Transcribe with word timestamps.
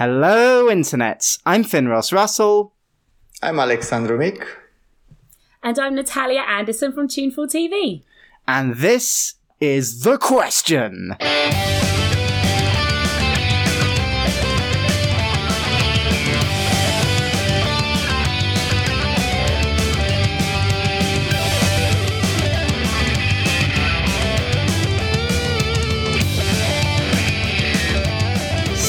Hello, 0.00 0.68
internets. 0.68 1.40
I'm 1.44 1.62
Finn 1.62 1.86
Ross 1.86 2.10
Russell. 2.10 2.72
I'm 3.42 3.60
Alexandru 3.60 4.16
Mic. 4.16 4.46
And 5.62 5.78
I'm 5.78 5.94
Natalia 5.94 6.40
Anderson 6.40 6.94
from 6.94 7.06
Tuneful 7.06 7.46
TV. 7.46 8.02
And 8.48 8.76
this 8.76 9.34
is 9.60 10.00
The 10.00 10.16
Question. 10.16 11.16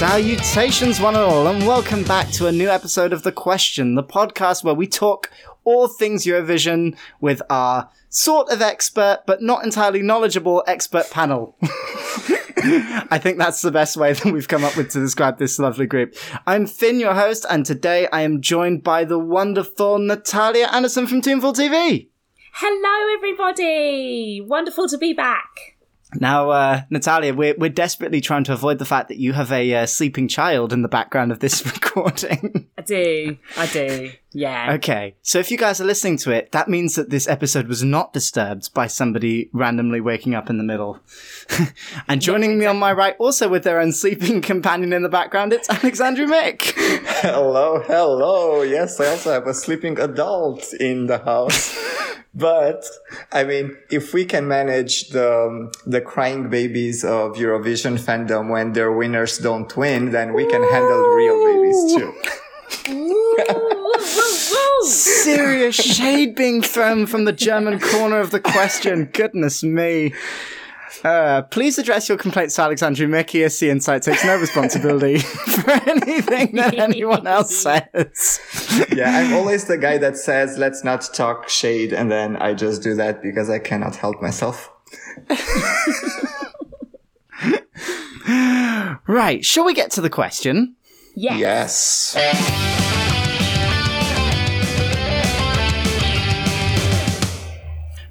Salutations, 0.01 0.99
one 0.99 1.13
and 1.13 1.23
all, 1.23 1.45
and 1.45 1.67
welcome 1.67 2.03
back 2.03 2.31
to 2.31 2.47
a 2.47 2.51
new 2.51 2.67
episode 2.67 3.13
of 3.13 3.21
The 3.21 3.31
Question, 3.31 3.93
the 3.93 4.03
podcast 4.03 4.63
where 4.63 4.73
we 4.73 4.87
talk 4.87 5.29
all 5.63 5.87
things 5.87 6.25
Eurovision 6.25 6.97
with 7.19 7.39
our 7.51 7.87
sort 8.09 8.49
of 8.49 8.63
expert, 8.63 9.21
but 9.27 9.43
not 9.43 9.63
entirely 9.63 10.01
knowledgeable 10.01 10.63
expert 10.65 11.07
panel. 11.11 11.55
I 11.61 13.19
think 13.21 13.37
that's 13.37 13.61
the 13.61 13.69
best 13.69 13.95
way 13.95 14.13
that 14.13 14.33
we've 14.33 14.47
come 14.47 14.63
up 14.63 14.75
with 14.75 14.89
to 14.93 14.99
describe 14.99 15.37
this 15.37 15.59
lovely 15.59 15.85
group. 15.85 16.15
I'm 16.47 16.65
Finn, 16.65 16.99
your 16.99 17.13
host, 17.13 17.45
and 17.47 17.63
today 17.63 18.07
I 18.11 18.21
am 18.21 18.41
joined 18.41 18.81
by 18.81 19.05
the 19.05 19.19
wonderful 19.19 19.99
Natalia 19.99 20.67
Anderson 20.73 21.05
from 21.05 21.21
Tuneful 21.21 21.53
TV. 21.53 22.09
Hello, 22.53 23.13
everybody! 23.17 24.41
Wonderful 24.41 24.87
to 24.87 24.97
be 24.97 25.13
back. 25.13 25.70
Now, 26.19 26.49
uh, 26.49 26.81
Natalia, 26.89 27.33
we're, 27.33 27.55
we're 27.57 27.69
desperately 27.69 28.21
trying 28.21 28.43
to 28.45 28.53
avoid 28.53 28.79
the 28.79 28.85
fact 28.85 29.07
that 29.07 29.17
you 29.17 29.33
have 29.33 29.51
a 29.51 29.73
uh, 29.73 29.85
sleeping 29.85 30.27
child 30.27 30.73
in 30.73 30.81
the 30.81 30.89
background 30.89 31.31
of 31.31 31.39
this 31.39 31.65
recording. 31.73 32.67
I 32.81 32.83
do. 32.83 33.37
I 33.57 33.67
do. 33.67 34.11
Yeah. 34.33 34.73
okay, 34.75 35.15
so 35.21 35.39
if 35.39 35.51
you 35.51 35.57
guys 35.57 35.81
are 35.81 35.85
listening 35.85 36.15
to 36.19 36.31
it, 36.31 36.53
that 36.53 36.69
means 36.69 36.95
that 36.95 37.09
this 37.09 37.27
episode 37.27 37.67
was 37.67 37.83
not 37.83 38.13
disturbed 38.13 38.73
by 38.73 38.87
somebody 38.87 39.49
randomly 39.51 39.99
waking 39.99 40.33
up 40.33 40.49
in 40.49 40.57
the 40.57 40.63
middle. 40.63 40.99
and 42.07 42.21
joining 42.21 42.57
me 42.57 42.65
on 42.65 42.79
my 42.79 42.93
right, 42.93 43.15
also 43.19 43.49
with 43.49 43.63
their 43.63 43.79
own 43.79 43.91
sleeping 43.91 44.41
companion 44.51 44.93
in 44.93 45.03
the 45.03 45.09
background, 45.09 45.51
it's 45.53 45.69
Alexandru 45.69 46.25
Mick. 46.27 46.71
Hello, 47.21 47.83
hello. 47.85 48.63
Yes, 48.63 48.99
I 48.99 49.07
also 49.07 49.31
have 49.31 49.45
a 49.45 49.53
sleeping 49.53 49.99
adult 49.99 50.73
in 50.73 51.05
the 51.05 51.19
house. 51.19 51.77
but 52.33 52.83
I 53.31 53.43
mean, 53.43 53.77
if 53.91 54.13
we 54.13 54.25
can 54.25 54.47
manage 54.47 55.09
the 55.09 55.29
um, 55.29 55.71
the 55.85 56.01
crying 56.01 56.49
babies 56.49 57.03
of 57.03 57.35
Eurovision 57.35 57.99
fandom 57.99 58.49
when 58.49 58.71
their 58.73 58.91
winners 58.91 59.37
don't 59.37 59.75
win, 59.75 60.11
then 60.11 60.33
we 60.33 60.45
can 60.47 60.63
handle 60.71 61.01
real 61.09 61.37
babies 61.45 61.95
too. 61.95 62.13
Woo, 62.89 63.35
woo, 63.49 63.93
woo. 63.95 64.87
Serious 64.87 65.75
shade 65.75 66.35
being 66.35 66.61
thrown 66.61 67.05
from 67.05 67.25
the 67.25 67.31
German 67.31 67.79
corner 67.79 68.19
of 68.19 68.31
the 68.31 68.39
question. 68.39 69.05
Goodness 69.13 69.63
me. 69.63 70.13
Uh, 71.03 71.41
please 71.43 71.79
address 71.79 72.09
your 72.09 72.17
complaints 72.17 72.55
to 72.55 72.61
Alexandru 72.61 73.07
Mickey. 73.07 73.39
ESC 73.39 73.67
Insight 73.69 74.03
takes 74.03 74.23
no 74.23 74.37
responsibility 74.37 75.19
for 75.19 75.71
anything 75.71 76.55
that 76.55 76.77
anyone 76.77 77.25
else 77.25 77.55
says. 77.55 78.39
yeah, 78.93 79.17
I'm 79.17 79.33
always 79.33 79.65
the 79.65 79.77
guy 79.77 79.97
that 79.97 80.17
says, 80.17 80.57
let's 80.57 80.83
not 80.83 81.09
talk 81.13 81.49
shade. 81.49 81.93
And 81.93 82.11
then 82.11 82.35
I 82.37 82.53
just 82.53 82.83
do 82.83 82.93
that 82.95 83.21
because 83.23 83.49
I 83.49 83.59
cannot 83.59 83.95
help 83.95 84.21
myself. 84.21 84.71
Right, 89.07 89.43
shall 89.43 89.65
we 89.65 89.73
get 89.73 89.91
to 89.91 90.01
the 90.01 90.09
question? 90.09 90.75
Yes. 91.15 92.13
Yes. 92.15 92.91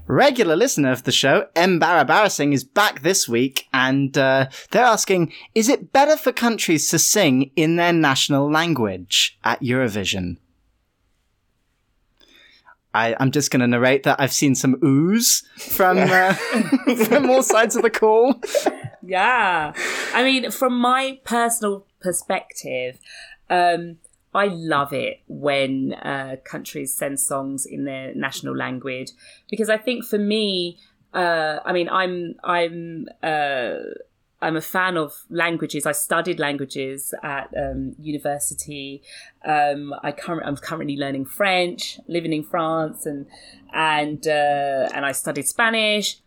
Regular 0.06 0.56
listener 0.56 0.90
of 0.90 1.04
the 1.04 1.12
show, 1.12 1.46
M. 1.54 1.78
Barabarassing, 1.78 2.52
is 2.52 2.64
back 2.64 3.02
this 3.02 3.28
week, 3.28 3.68
and 3.72 4.18
uh, 4.18 4.48
they're 4.72 4.84
asking 4.84 5.32
Is 5.54 5.68
it 5.68 5.92
better 5.92 6.16
for 6.16 6.32
countries 6.32 6.88
to 6.90 6.98
sing 6.98 7.52
in 7.54 7.76
their 7.76 7.92
national 7.92 8.50
language 8.50 9.38
at 9.44 9.62
Eurovision? 9.62 10.38
I, 12.92 13.14
I'm 13.20 13.30
just 13.30 13.52
going 13.52 13.60
to 13.60 13.68
narrate 13.68 14.02
that 14.02 14.20
I've 14.20 14.32
seen 14.32 14.56
some 14.56 14.74
oohs 14.80 15.44
from, 15.58 15.98
uh, 15.98 16.32
from 17.06 17.30
all 17.30 17.44
sides 17.44 17.76
of 17.76 17.82
the 17.82 17.90
call. 17.90 18.40
Yeah. 19.02 19.72
I 20.14 20.22
mean, 20.22 20.50
from 20.50 20.78
my 20.78 21.20
personal 21.24 21.86
perspective, 22.00 22.98
um, 23.48 23.98
I 24.34 24.46
love 24.46 24.92
it 24.92 25.20
when 25.26 25.94
uh, 25.94 26.36
countries 26.44 26.94
send 26.94 27.18
songs 27.18 27.66
in 27.66 27.84
their 27.84 28.14
national 28.14 28.56
language 28.56 29.10
because 29.50 29.68
I 29.68 29.76
think 29.76 30.04
for 30.04 30.18
me, 30.18 30.78
uh, 31.12 31.58
I 31.64 31.72
mean, 31.72 31.88
I'm 31.88 32.36
I'm 32.44 33.08
uh, 33.22 33.74
I'm 34.42 34.56
a 34.56 34.60
fan 34.60 34.96
of 34.96 35.24
languages. 35.28 35.84
I 35.84 35.92
studied 35.92 36.38
languages 36.38 37.12
at 37.22 37.52
um, 37.56 37.94
university. 37.98 39.02
Um, 39.44 39.92
I 40.02 40.12
current, 40.12 40.46
I'm 40.46 40.56
currently 40.56 40.96
learning 40.96 41.26
French, 41.26 41.98
living 42.06 42.32
in 42.32 42.44
France, 42.44 43.06
and 43.06 43.26
and 43.72 44.26
uh, 44.26 44.88
and 44.94 45.04
I 45.04 45.12
studied 45.12 45.48
Spanish. 45.48 46.18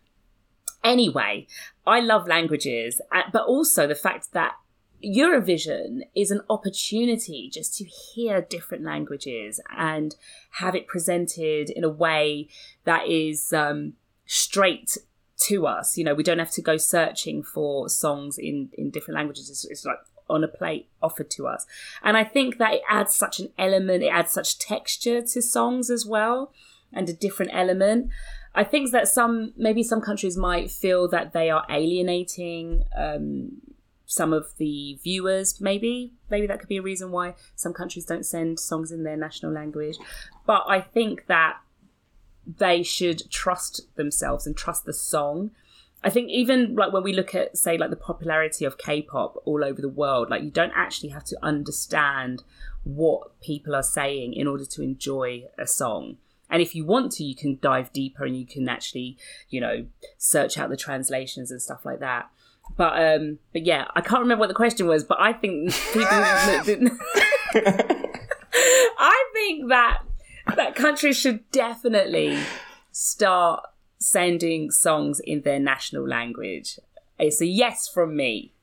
Anyway, 0.83 1.47
I 1.87 1.99
love 1.99 2.27
languages, 2.27 3.01
uh, 3.11 3.23
but 3.31 3.45
also 3.45 3.87
the 3.87 3.95
fact 3.95 4.33
that 4.33 4.55
Eurovision 5.03 6.01
is 6.15 6.31
an 6.31 6.41
opportunity 6.49 7.49
just 7.51 7.77
to 7.77 7.83
hear 7.83 8.41
different 8.41 8.83
languages 8.83 9.59
and 9.75 10.15
have 10.51 10.75
it 10.75 10.87
presented 10.87 11.69
in 11.69 11.83
a 11.83 11.89
way 11.89 12.47
that 12.85 13.07
is 13.07 13.51
um, 13.51 13.93
straight 14.25 14.97
to 15.37 15.67
us. 15.67 15.97
You 15.97 16.05
know, 16.05 16.13
we 16.13 16.23
don't 16.23 16.39
have 16.39 16.51
to 16.51 16.61
go 16.61 16.77
searching 16.77 17.43
for 17.43 17.89
songs 17.89 18.37
in, 18.37 18.69
in 18.73 18.91
different 18.91 19.17
languages. 19.17 19.49
It's, 19.49 19.65
it's 19.65 19.85
like 19.85 19.99
on 20.29 20.43
a 20.43 20.47
plate 20.47 20.87
offered 21.01 21.29
to 21.31 21.47
us. 21.47 21.65
And 22.01 22.15
I 22.15 22.23
think 22.23 22.57
that 22.57 22.75
it 22.75 22.81
adds 22.89 23.13
such 23.13 23.39
an 23.39 23.49
element, 23.57 24.03
it 24.03 24.07
adds 24.07 24.31
such 24.31 24.57
texture 24.57 25.21
to 25.21 25.41
songs 25.41 25.89
as 25.89 26.05
well 26.05 26.53
and 26.93 27.09
a 27.09 27.13
different 27.13 27.51
element. 27.53 28.09
I 28.55 28.63
think 28.63 28.91
that 28.91 29.07
some, 29.07 29.53
maybe 29.57 29.81
some 29.83 30.01
countries 30.01 30.37
might 30.37 30.69
feel 30.69 31.07
that 31.09 31.33
they 31.33 31.49
are 31.49 31.65
alienating 31.69 32.83
um, 32.95 33.61
some 34.05 34.31
of 34.31 34.55
the 34.57 34.99
viewers. 35.03 35.59
Maybe 35.59 36.13
maybe 36.29 36.47
that 36.47 36.59
could 36.59 36.69
be 36.69 36.77
a 36.77 36.81
reason 36.81 37.11
why 37.11 37.35
some 37.55 37.73
countries 37.73 38.05
don't 38.05 38.25
send 38.25 38.59
songs 38.59 38.91
in 38.91 39.03
their 39.03 39.17
national 39.17 39.51
language. 39.51 39.97
But 40.45 40.63
i 40.67 40.81
think 40.81 41.25
that 41.27 41.57
they 42.45 42.83
should 42.83 43.29
trust 43.31 43.95
themselves 43.95 44.45
and 44.45 44.55
trust 44.55 44.85
the 44.85 44.93
song. 44.93 45.51
I 46.03 46.09
think 46.09 46.29
even 46.29 46.75
like 46.75 46.91
when 46.91 47.03
we 47.03 47.13
look 47.13 47.33
at 47.33 47.57
say 47.57 47.77
like 47.77 47.89
the 47.89 47.95
popularity 47.95 48.65
of 48.65 48.77
k-pop 48.77 49.41
all 49.45 49.63
over 49.63 49.81
the 49.81 49.87
world 49.87 50.29
like 50.29 50.43
you 50.43 50.51
don't 50.51 50.73
actually 50.75 51.09
have 51.09 51.23
to 51.23 51.37
understand 51.41 52.43
what 52.83 53.39
people 53.39 53.73
are 53.73 53.83
saying 53.83 54.33
in 54.33 54.45
order 54.45 54.65
to 54.65 54.81
enjoy 54.81 55.45
a 55.57 55.65
song 55.65 56.17
and 56.53 56.61
if 56.61 56.73
you 56.73 56.85
want 56.85 57.11
to 57.11 57.25
you 57.25 57.35
can 57.35 57.59
dive 57.61 57.91
deeper 57.91 58.23
and 58.23 58.37
you 58.37 58.45
can 58.45 58.69
actually 58.69 59.17
you 59.49 59.59
know 59.59 59.85
search 60.17 60.57
out 60.57 60.69
the 60.69 60.77
translations 60.77 61.51
and 61.51 61.61
stuff 61.61 61.83
like 61.83 61.99
that 61.99 62.29
but 62.75 63.01
um, 63.01 63.39
but 63.51 63.65
yeah, 63.65 63.85
I 63.95 64.01
can't 64.01 64.21
remember 64.21 64.41
what 64.41 64.47
the 64.47 64.55
question 64.55 64.87
was. 64.87 65.03
But 65.03 65.19
I 65.19 65.33
think 65.33 65.73
people. 65.93 66.07
I 68.97 69.25
think 69.33 69.69
that 69.69 70.03
that 70.55 70.75
countries 70.75 71.17
should 71.17 71.49
definitely 71.51 72.39
start 72.91 73.63
sending 73.99 74.71
songs 74.71 75.19
in 75.19 75.41
their 75.41 75.59
national 75.59 76.07
language. 76.07 76.79
It's 77.19 77.41
a 77.41 77.45
yes 77.45 77.87
from 77.87 78.15
me. 78.15 78.53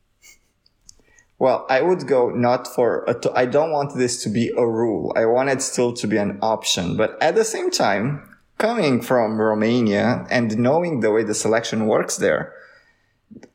Well, 1.41 1.65
I 1.71 1.81
would 1.81 2.07
go 2.07 2.29
not 2.29 2.69
for, 2.69 3.09
I 3.35 3.47
don't 3.47 3.73
want 3.73 3.97
this 3.97 4.23
to 4.25 4.29
be 4.29 4.53
a 4.59 4.67
rule. 4.67 5.11
I 5.17 5.25
want 5.25 5.49
it 5.49 5.63
still 5.63 5.95
to 5.95 6.07
be 6.07 6.19
an 6.19 6.39
option. 6.43 6.99
But 6.99 7.17
at 7.23 7.35
the 7.35 7.45
same 7.45 7.71
time, 7.71 8.37
coming 8.59 9.01
from 9.01 9.41
Romania 9.41 10.27
and 10.31 10.59
knowing 10.59 11.01
the 11.01 11.11
way 11.11 11.25
the 11.25 11.35
selection 11.35 11.87
works 11.87 12.19
there, 12.19 12.53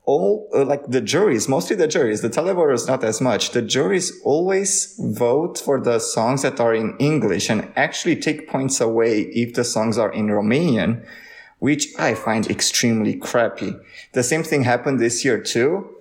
all 0.03 0.49
uh, 0.55 0.65
like 0.65 0.87
the 0.87 0.99
juries, 0.99 1.47
mostly 1.47 1.75
the 1.75 1.87
juries, 1.87 2.21
the 2.21 2.29
televoters 2.29 2.87
not 2.87 3.03
as 3.03 3.21
much. 3.21 3.51
The 3.51 3.61
juries 3.61 4.19
always 4.23 4.99
vote 4.99 5.59
for 5.59 5.79
the 5.79 5.99
songs 5.99 6.41
that 6.41 6.59
are 6.59 6.73
in 6.73 6.97
English 6.97 7.51
and 7.51 7.71
actually 7.75 8.15
take 8.15 8.49
points 8.49 8.81
away 8.81 9.21
if 9.21 9.53
the 9.53 9.63
songs 9.63 9.99
are 9.99 10.11
in 10.11 10.27
Romanian, 10.27 11.05
which 11.59 11.89
I 11.99 12.15
find 12.15 12.49
extremely 12.49 13.13
crappy. 13.15 13.75
The 14.13 14.23
same 14.23 14.41
thing 14.41 14.63
happened 14.63 14.99
this 14.99 15.23
year 15.23 15.39
too. 15.39 15.91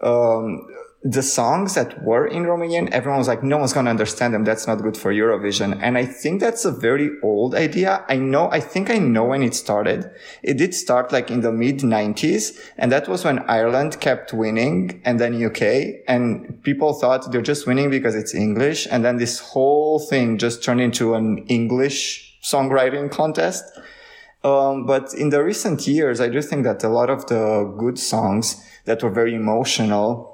Um, 0.00 0.68
the 1.04 1.22
songs 1.22 1.74
that 1.74 2.04
were 2.04 2.26
in 2.28 2.44
Romanian, 2.44 2.88
everyone 2.90 3.18
was 3.18 3.26
like, 3.26 3.42
no 3.42 3.58
one's 3.58 3.72
going 3.72 3.86
to 3.86 3.90
understand 3.90 4.32
them. 4.32 4.44
That's 4.44 4.68
not 4.68 4.82
good 4.82 4.96
for 4.96 5.12
Eurovision. 5.12 5.76
And 5.82 5.98
I 5.98 6.04
think 6.04 6.40
that's 6.40 6.64
a 6.64 6.70
very 6.70 7.10
old 7.24 7.56
idea. 7.56 8.04
I 8.08 8.16
know, 8.16 8.48
I 8.52 8.60
think 8.60 8.88
I 8.88 8.98
know 8.98 9.24
when 9.24 9.42
it 9.42 9.54
started. 9.54 10.08
It 10.44 10.58
did 10.58 10.74
start 10.74 11.10
like 11.10 11.28
in 11.28 11.40
the 11.40 11.50
mid 11.50 11.80
90s. 11.80 12.56
And 12.78 12.92
that 12.92 13.08
was 13.08 13.24
when 13.24 13.40
Ireland 13.40 13.98
kept 14.00 14.32
winning 14.32 15.02
and 15.04 15.18
then 15.18 15.44
UK 15.44 16.04
and 16.06 16.62
people 16.62 16.94
thought 16.94 17.32
they're 17.32 17.42
just 17.42 17.66
winning 17.66 17.90
because 17.90 18.14
it's 18.14 18.32
English. 18.32 18.86
And 18.88 19.04
then 19.04 19.16
this 19.16 19.40
whole 19.40 19.98
thing 19.98 20.38
just 20.38 20.62
turned 20.62 20.80
into 20.80 21.14
an 21.14 21.38
English 21.48 22.38
songwriting 22.44 23.10
contest. 23.10 23.64
Um, 24.44 24.86
but 24.86 25.14
in 25.14 25.30
the 25.30 25.42
recent 25.42 25.86
years, 25.86 26.20
I 26.20 26.28
do 26.28 26.40
think 26.42 26.62
that 26.62 26.84
a 26.84 26.88
lot 26.88 27.10
of 27.10 27.26
the 27.26 27.74
good 27.76 27.98
songs 27.98 28.64
that 28.84 29.02
were 29.02 29.10
very 29.10 29.34
emotional 29.34 30.31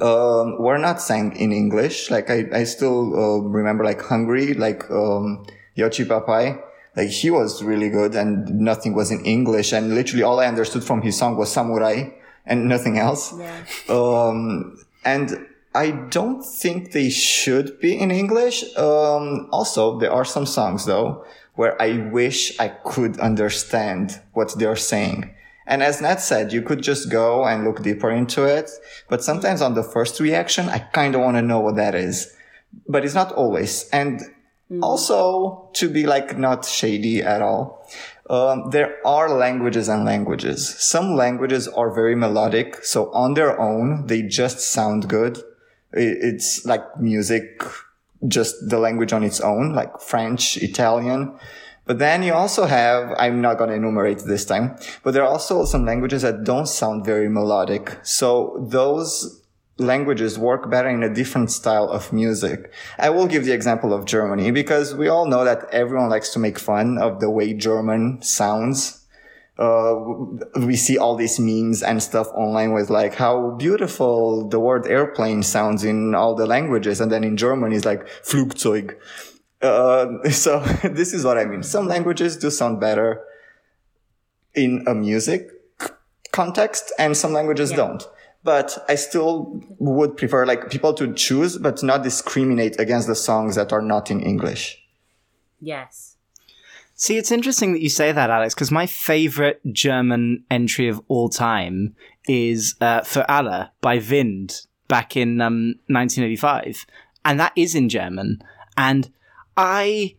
um, 0.00 0.58
were 0.58 0.78
not 0.78 1.00
sang 1.00 1.36
in 1.36 1.52
English. 1.52 2.10
Like 2.10 2.30
I, 2.30 2.46
I 2.52 2.64
still 2.64 3.14
uh, 3.14 3.38
remember 3.40 3.84
like 3.84 4.02
Hungary, 4.02 4.54
like 4.54 4.90
um, 4.90 5.46
Joci 5.76 6.06
Pápai. 6.06 6.60
Like 6.96 7.08
he 7.10 7.30
was 7.30 7.62
really 7.62 7.90
good 7.90 8.14
and 8.14 8.48
nothing 8.60 8.94
was 8.94 9.10
in 9.10 9.24
English. 9.24 9.72
And 9.72 9.94
literally 9.94 10.22
all 10.22 10.40
I 10.40 10.46
understood 10.46 10.84
from 10.84 11.02
his 11.02 11.16
song 11.16 11.36
was 11.36 11.52
Samurai 11.52 12.10
and 12.44 12.68
nothing 12.68 12.98
else. 12.98 13.34
Yeah. 13.38 13.64
Um, 13.88 14.78
and 15.04 15.46
I 15.74 15.92
don't 15.92 16.42
think 16.42 16.92
they 16.92 17.08
should 17.08 17.78
be 17.78 17.98
in 17.98 18.10
English. 18.10 18.64
Um, 18.76 19.48
also, 19.52 19.98
there 19.98 20.12
are 20.12 20.24
some 20.24 20.46
songs 20.46 20.86
though 20.86 21.24
where 21.54 21.80
I 21.80 22.08
wish 22.10 22.58
I 22.60 22.68
could 22.68 23.18
understand 23.20 24.20
what 24.32 24.58
they're 24.58 24.76
saying. 24.76 25.34
And 25.68 25.82
as 25.82 26.00
Nat 26.00 26.16
said, 26.16 26.52
you 26.52 26.62
could 26.62 26.82
just 26.82 27.10
go 27.10 27.46
and 27.46 27.62
look 27.62 27.82
deeper 27.82 28.10
into 28.10 28.44
it. 28.44 28.70
But 29.08 29.22
sometimes 29.22 29.60
on 29.60 29.74
the 29.74 29.82
first 29.82 30.18
reaction, 30.18 30.68
I 30.70 30.78
kind 30.78 31.14
of 31.14 31.20
want 31.20 31.36
to 31.36 31.42
know 31.42 31.60
what 31.60 31.76
that 31.76 31.94
is. 31.94 32.34
But 32.88 33.04
it's 33.04 33.14
not 33.14 33.32
always. 33.32 33.88
And 33.90 34.22
mm. 34.72 34.82
also 34.82 35.68
to 35.74 35.88
be 35.90 36.06
like 36.06 36.38
not 36.38 36.64
shady 36.64 37.22
at 37.22 37.42
all. 37.42 37.86
Um, 38.30 38.70
there 38.70 38.96
are 39.06 39.28
languages 39.30 39.88
and 39.88 40.06
languages. 40.06 40.68
Some 40.78 41.14
languages 41.14 41.68
are 41.68 41.94
very 41.94 42.16
melodic. 42.16 42.82
So 42.84 43.12
on 43.12 43.34
their 43.34 43.60
own, 43.60 44.06
they 44.06 44.22
just 44.22 44.60
sound 44.60 45.08
good. 45.08 45.38
It's 45.92 46.64
like 46.64 46.98
music, 46.98 47.62
just 48.26 48.68
the 48.68 48.78
language 48.78 49.12
on 49.12 49.22
its 49.22 49.40
own, 49.40 49.74
like 49.74 50.00
French, 50.00 50.56
Italian. 50.58 51.38
But 51.88 51.98
then 51.98 52.22
you 52.22 52.34
also 52.34 52.66
have, 52.66 53.14
I'm 53.18 53.40
not 53.40 53.56
going 53.56 53.70
to 53.70 53.76
enumerate 53.76 54.18
this 54.18 54.44
time, 54.44 54.76
but 55.02 55.14
there 55.14 55.22
are 55.22 55.32
also 55.32 55.64
some 55.64 55.86
languages 55.86 56.20
that 56.20 56.44
don't 56.44 56.68
sound 56.68 57.06
very 57.06 57.30
melodic. 57.30 57.98
So 58.02 58.62
those 58.68 59.42
languages 59.78 60.38
work 60.38 60.70
better 60.70 60.90
in 60.90 61.02
a 61.02 61.12
different 61.12 61.50
style 61.50 61.88
of 61.88 62.12
music. 62.12 62.70
I 62.98 63.08
will 63.08 63.26
give 63.26 63.46
the 63.46 63.52
example 63.52 63.94
of 63.94 64.04
Germany 64.04 64.50
because 64.50 64.94
we 64.94 65.08
all 65.08 65.24
know 65.24 65.46
that 65.46 65.64
everyone 65.72 66.10
likes 66.10 66.28
to 66.34 66.38
make 66.38 66.58
fun 66.58 66.98
of 66.98 67.20
the 67.20 67.30
way 67.30 67.54
German 67.54 68.20
sounds. 68.20 69.06
Uh, 69.58 69.94
we 70.56 70.76
see 70.76 70.98
all 70.98 71.16
these 71.16 71.40
memes 71.40 71.82
and 71.82 72.02
stuff 72.02 72.26
online 72.34 72.74
with 72.74 72.90
like 72.90 73.14
how 73.14 73.52
beautiful 73.52 74.46
the 74.46 74.60
word 74.60 74.86
airplane 74.86 75.42
sounds 75.42 75.84
in 75.84 76.14
all 76.14 76.34
the 76.34 76.46
languages. 76.46 77.00
And 77.00 77.10
then 77.10 77.24
in 77.24 77.38
German 77.38 77.72
it's 77.72 77.86
like 77.86 78.06
Flugzeug. 78.22 78.94
Uh, 79.60 80.22
so 80.30 80.60
this 80.84 81.12
is 81.12 81.24
what 81.24 81.38
I 81.38 81.44
mean. 81.44 81.62
Some 81.62 81.86
languages 81.86 82.36
do 82.36 82.50
sound 82.50 82.80
better 82.80 83.22
in 84.54 84.84
a 84.86 84.94
music 84.94 85.50
context 86.32 86.92
and 86.98 87.16
some 87.16 87.32
languages 87.32 87.70
yeah. 87.70 87.78
don't. 87.78 88.04
But 88.44 88.84
I 88.88 88.94
still 88.94 89.60
would 89.78 90.16
prefer 90.16 90.46
like 90.46 90.70
people 90.70 90.94
to 90.94 91.12
choose, 91.12 91.58
but 91.58 91.82
not 91.82 92.02
discriminate 92.02 92.78
against 92.78 93.08
the 93.08 93.14
songs 93.14 93.56
that 93.56 93.72
are 93.72 93.82
not 93.82 94.10
in 94.10 94.20
English. 94.20 94.80
Yes. 95.60 96.16
See, 96.94 97.16
it's 97.16 97.30
interesting 97.30 97.72
that 97.72 97.80
you 97.80 97.88
say 97.88 98.12
that, 98.12 98.30
Alex, 98.30 98.54
because 98.54 98.70
my 98.70 98.86
favorite 98.86 99.60
German 99.72 100.44
entry 100.50 100.88
of 100.88 101.00
all 101.08 101.28
time 101.28 101.94
is 102.28 102.74
uh, 102.80 103.02
Für 103.02 103.24
alle 103.28 103.70
by 103.80 103.98
Wind 103.98 104.66
back 104.88 105.16
in 105.16 105.40
um, 105.40 105.74
1985. 105.86 106.86
And 107.24 107.38
that 107.38 107.52
is 107.54 107.74
in 107.74 107.88
German. 107.88 108.42
And 108.76 109.12
I 109.58 110.14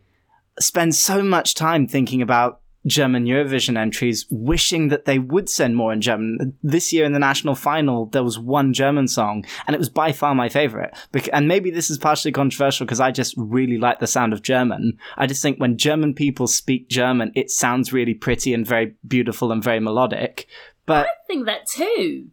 spend 0.60 0.94
so 0.94 1.22
much 1.22 1.54
time 1.54 1.86
thinking 1.88 2.20
about 2.20 2.60
German 2.86 3.24
Eurovision 3.24 3.78
entries, 3.78 4.26
wishing 4.30 4.88
that 4.88 5.06
they 5.06 5.18
would 5.18 5.48
send 5.48 5.76
more 5.76 5.92
in 5.94 6.02
German. 6.02 6.54
This 6.62 6.92
year 6.92 7.06
in 7.06 7.12
the 7.12 7.18
national 7.18 7.54
final, 7.54 8.06
there 8.06 8.22
was 8.22 8.38
one 8.38 8.74
German 8.74 9.08
song, 9.08 9.46
and 9.66 9.74
it 9.74 9.78
was 9.78 9.88
by 9.88 10.12
far 10.12 10.34
my 10.34 10.50
favorite. 10.50 10.94
And 11.32 11.48
maybe 11.48 11.70
this 11.70 11.90
is 11.90 11.96
partially 11.96 12.32
controversial 12.32 12.84
because 12.84 13.00
I 13.00 13.10
just 13.10 13.34
really 13.38 13.78
like 13.78 13.98
the 13.98 14.06
sound 14.06 14.34
of 14.34 14.42
German. 14.42 14.98
I 15.16 15.26
just 15.26 15.42
think 15.42 15.58
when 15.58 15.78
German 15.78 16.14
people 16.14 16.46
speak 16.46 16.90
German, 16.90 17.32
it 17.34 17.50
sounds 17.50 17.94
really 17.94 18.14
pretty 18.14 18.52
and 18.52 18.66
very 18.66 18.94
beautiful 19.06 19.52
and 19.52 19.64
very 19.64 19.80
melodic. 19.80 20.46
But 20.84 21.06
I 21.06 21.26
think 21.26 21.46
that 21.46 21.66
too. 21.66 22.28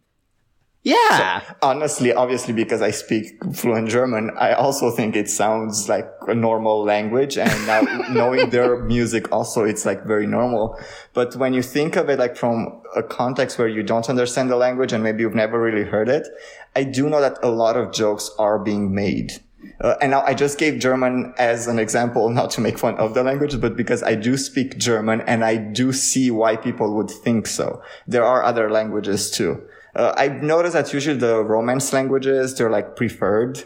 Yeah. 0.88 1.42
So, 1.42 1.54
honestly, 1.60 2.14
obviously, 2.14 2.54
because 2.54 2.80
I 2.80 2.92
speak 2.92 3.44
fluent 3.54 3.90
German, 3.90 4.30
I 4.38 4.54
also 4.54 4.90
think 4.90 5.16
it 5.16 5.28
sounds 5.28 5.86
like 5.86 6.08
a 6.26 6.34
normal 6.34 6.82
language. 6.82 7.36
And 7.36 7.66
now 7.66 7.82
knowing 8.10 8.48
their 8.48 8.82
music 8.84 9.30
also, 9.30 9.64
it's 9.64 9.84
like 9.84 10.04
very 10.04 10.26
normal. 10.26 10.80
But 11.12 11.36
when 11.36 11.52
you 11.52 11.60
think 11.60 11.96
of 11.96 12.08
it 12.08 12.18
like 12.18 12.38
from 12.38 12.80
a 12.96 13.02
context 13.02 13.58
where 13.58 13.68
you 13.68 13.82
don't 13.82 14.08
understand 14.08 14.48
the 14.48 14.56
language 14.56 14.94
and 14.94 15.04
maybe 15.04 15.20
you've 15.20 15.34
never 15.34 15.60
really 15.60 15.84
heard 15.84 16.08
it, 16.08 16.26
I 16.74 16.84
do 16.84 17.10
know 17.10 17.20
that 17.20 17.36
a 17.42 17.50
lot 17.50 17.76
of 17.76 17.92
jokes 17.92 18.30
are 18.38 18.58
being 18.58 18.94
made. 18.94 19.42
Uh, 19.82 19.96
and 20.00 20.12
now 20.12 20.22
I 20.22 20.32
just 20.32 20.56
gave 20.56 20.78
German 20.78 21.34
as 21.36 21.66
an 21.66 21.78
example, 21.78 22.30
not 22.30 22.50
to 22.52 22.62
make 22.62 22.78
fun 22.78 22.96
of 22.96 23.12
the 23.12 23.22
language, 23.22 23.60
but 23.60 23.76
because 23.76 24.02
I 24.02 24.14
do 24.14 24.38
speak 24.38 24.78
German 24.78 25.20
and 25.22 25.44
I 25.44 25.56
do 25.56 25.92
see 25.92 26.30
why 26.30 26.56
people 26.56 26.94
would 26.96 27.10
think 27.10 27.46
so. 27.46 27.82
There 28.06 28.24
are 28.24 28.42
other 28.42 28.70
languages 28.70 29.30
too. 29.30 29.68
Uh, 29.98 30.14
I've 30.16 30.42
noticed 30.44 30.74
that 30.74 30.92
usually 30.92 31.18
the 31.18 31.42
Romance 31.42 31.92
languages, 31.92 32.56
they're 32.56 32.70
like 32.70 32.94
preferred. 32.94 33.64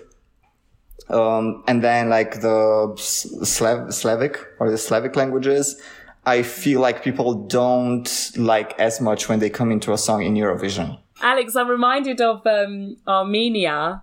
Um, 1.11 1.63
and 1.69 1.85
then 1.85 2.09
like 2.09 2.41
the 2.41 2.95
Slav- 2.97 3.93
Slavic 3.93 4.39
or 4.59 4.71
the 4.71 4.79
Slavic 4.79 5.15
languages, 5.15 5.79
I 6.25 6.43
feel 6.43 6.81
like 6.81 7.05
people 7.05 7.35
don't 7.35 8.33
like 8.37 8.79
as 8.79 8.99
much 8.99 9.29
when 9.29 9.41
they 9.41 9.51
come 9.51 9.71
into 9.71 9.93
a 9.93 9.99
song 9.99 10.23
in 10.23 10.35
Eurovision. 10.35 10.99
Alex, 11.21 11.55
I'm 11.55 11.69
reminded 11.69 12.23
of 12.23 12.47
um, 12.47 12.97
Armenia 13.07 14.03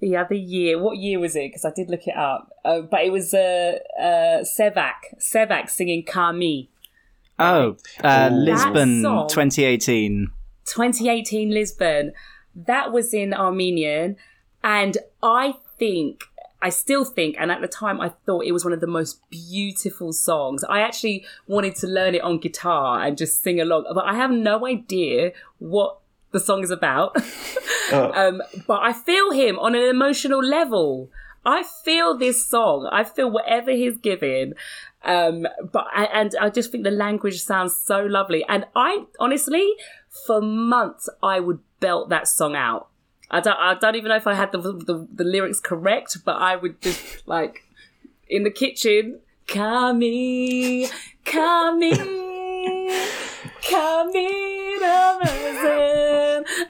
the 0.00 0.16
other 0.16 0.34
year. 0.34 0.76
What 0.82 0.96
year 0.96 1.20
was 1.20 1.36
it? 1.36 1.50
Because 1.50 1.64
I 1.64 1.70
did 1.70 1.88
look 1.88 2.06
it 2.06 2.16
up. 2.16 2.50
Uh, 2.64 2.80
but 2.80 3.02
it 3.02 3.12
was 3.12 3.32
uh, 3.32 3.78
uh, 3.96 4.42
Sevak. 4.42 5.20
Sevak 5.20 5.70
singing 5.70 6.04
Qami. 6.04 6.68
Oh, 7.38 7.76
uh, 8.02 8.28
Lisbon 8.32 9.02
2018. 9.02 10.32
2018 10.66 11.50
Lisbon. 11.50 12.12
That 12.54 12.92
was 12.92 13.14
in 13.14 13.32
Armenian. 13.34 14.16
And 14.62 14.98
I 15.22 15.54
think, 15.78 16.24
I 16.60 16.68
still 16.68 17.04
think, 17.04 17.36
and 17.38 17.50
at 17.50 17.60
the 17.60 17.68
time 17.68 18.00
I 18.00 18.10
thought 18.26 18.44
it 18.44 18.52
was 18.52 18.64
one 18.64 18.74
of 18.74 18.80
the 18.80 18.86
most 18.86 19.20
beautiful 19.30 20.12
songs. 20.12 20.62
I 20.64 20.80
actually 20.80 21.24
wanted 21.46 21.76
to 21.76 21.86
learn 21.86 22.14
it 22.14 22.22
on 22.22 22.38
guitar 22.38 23.02
and 23.02 23.16
just 23.16 23.42
sing 23.42 23.60
along, 23.60 23.86
but 23.94 24.04
I 24.04 24.14
have 24.14 24.30
no 24.30 24.66
idea 24.66 25.32
what 25.58 25.98
the 26.32 26.40
song 26.40 26.62
is 26.62 26.70
about. 26.70 27.16
oh. 27.92 28.12
um, 28.14 28.42
but 28.66 28.80
I 28.82 28.92
feel 28.92 29.30
him 29.30 29.58
on 29.58 29.74
an 29.74 29.82
emotional 29.82 30.42
level. 30.42 31.10
I 31.44 31.64
feel 31.84 32.16
this 32.16 32.46
song. 32.46 32.88
I 32.92 33.04
feel 33.04 33.30
whatever 33.30 33.70
he's 33.70 33.96
giving. 33.96 34.52
Um, 35.02 35.46
but 35.72 35.86
and 35.94 36.34
I 36.38 36.50
just 36.50 36.70
think 36.70 36.84
the 36.84 36.90
language 36.90 37.40
sounds 37.40 37.74
so 37.74 38.00
lovely. 38.02 38.44
And 38.48 38.66
I 38.76 39.04
honestly, 39.18 39.72
for 40.26 40.40
months, 40.40 41.08
I 41.22 41.40
would 41.40 41.60
belt 41.80 42.08
that 42.10 42.28
song 42.28 42.54
out. 42.54 42.88
I 43.30 43.40
don't, 43.40 43.56
I 43.56 43.74
don't 43.74 43.94
even 43.94 44.08
know 44.08 44.16
if 44.16 44.26
I 44.26 44.34
had 44.34 44.52
the, 44.52 44.58
the, 44.58 45.06
the 45.12 45.24
lyrics 45.24 45.60
correct, 45.60 46.18
but 46.24 46.36
I 46.36 46.56
would 46.56 46.80
just 46.80 47.00
like 47.26 47.64
in 48.28 48.42
the 48.42 48.50
kitchen, 48.50 49.20
Kami, 49.46 50.88
Kami, 51.24 51.92
Kami, 53.62 54.48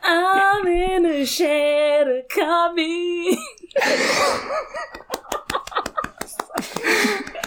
I'm 0.03 0.67
in 0.67 1.07
a 1.07 1.25
shed, 1.25 2.25
Kami. 2.29 3.39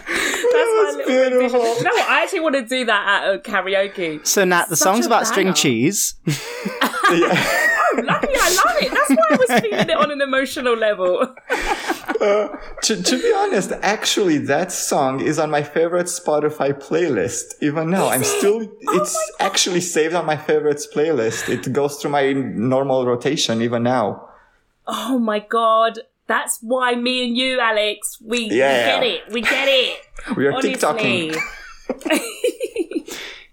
That's 0.53 0.97
my 0.97 1.03
beautiful. 1.05 1.59
No, 1.59 1.91
I 1.91 2.21
actually 2.23 2.41
want 2.41 2.55
to 2.55 2.65
do 2.65 2.85
that 2.85 3.23
at 3.23 3.35
a 3.35 3.39
karaoke. 3.39 4.25
So, 4.25 4.45
Nat, 4.45 4.69
the 4.69 4.75
Such 4.75 4.85
song's 4.85 5.05
about 5.05 5.27
string 5.27 5.53
cheese. 5.53 6.15
oh, 6.27 8.01
lucky 8.03 8.27
I 8.33 8.61
love 8.65 8.81
it. 8.81 8.91
That's 8.91 9.09
why 9.09 9.27
I 9.29 9.35
was 9.35 9.61
feeling 9.61 9.89
it 9.89 9.97
on 9.97 10.11
an 10.11 10.21
emotional 10.21 10.75
level. 10.75 11.35
uh, 11.49 12.47
to, 12.83 13.01
to, 13.01 13.17
be 13.21 13.33
honest, 13.35 13.71
actually, 13.81 14.37
that 14.39 14.71
song 14.71 15.21
is 15.21 15.39
on 15.39 15.49
my 15.49 15.63
favorite 15.63 16.07
Spotify 16.07 16.73
playlist. 16.73 17.55
Even 17.61 17.89
now, 17.89 18.07
is 18.07 18.11
I'm 18.11 18.21
it? 18.21 18.25
still. 18.25 18.71
Oh 18.87 18.99
it's 18.99 19.33
actually 19.39 19.81
saved 19.81 20.15
on 20.15 20.25
my 20.25 20.37
favorites 20.37 20.87
playlist. 20.93 21.49
It 21.49 21.71
goes 21.73 21.97
through 21.97 22.11
my 22.11 22.33
normal 22.33 23.05
rotation 23.05 23.61
even 23.61 23.83
now. 23.83 24.29
Oh 24.87 25.19
my 25.19 25.39
god. 25.39 25.99
That's 26.33 26.57
why 26.61 26.95
me 26.95 27.27
and 27.27 27.37
you, 27.37 27.59
Alex, 27.59 28.17
we, 28.19 28.45
we 28.45 28.49
get 28.49 29.03
it. 29.03 29.31
We 29.31 29.41
get 29.41 29.67
it. 29.67 29.99
We 30.37 30.47
are 30.47 30.53
Honestly. 30.53 30.75
TikToking. 30.75 31.35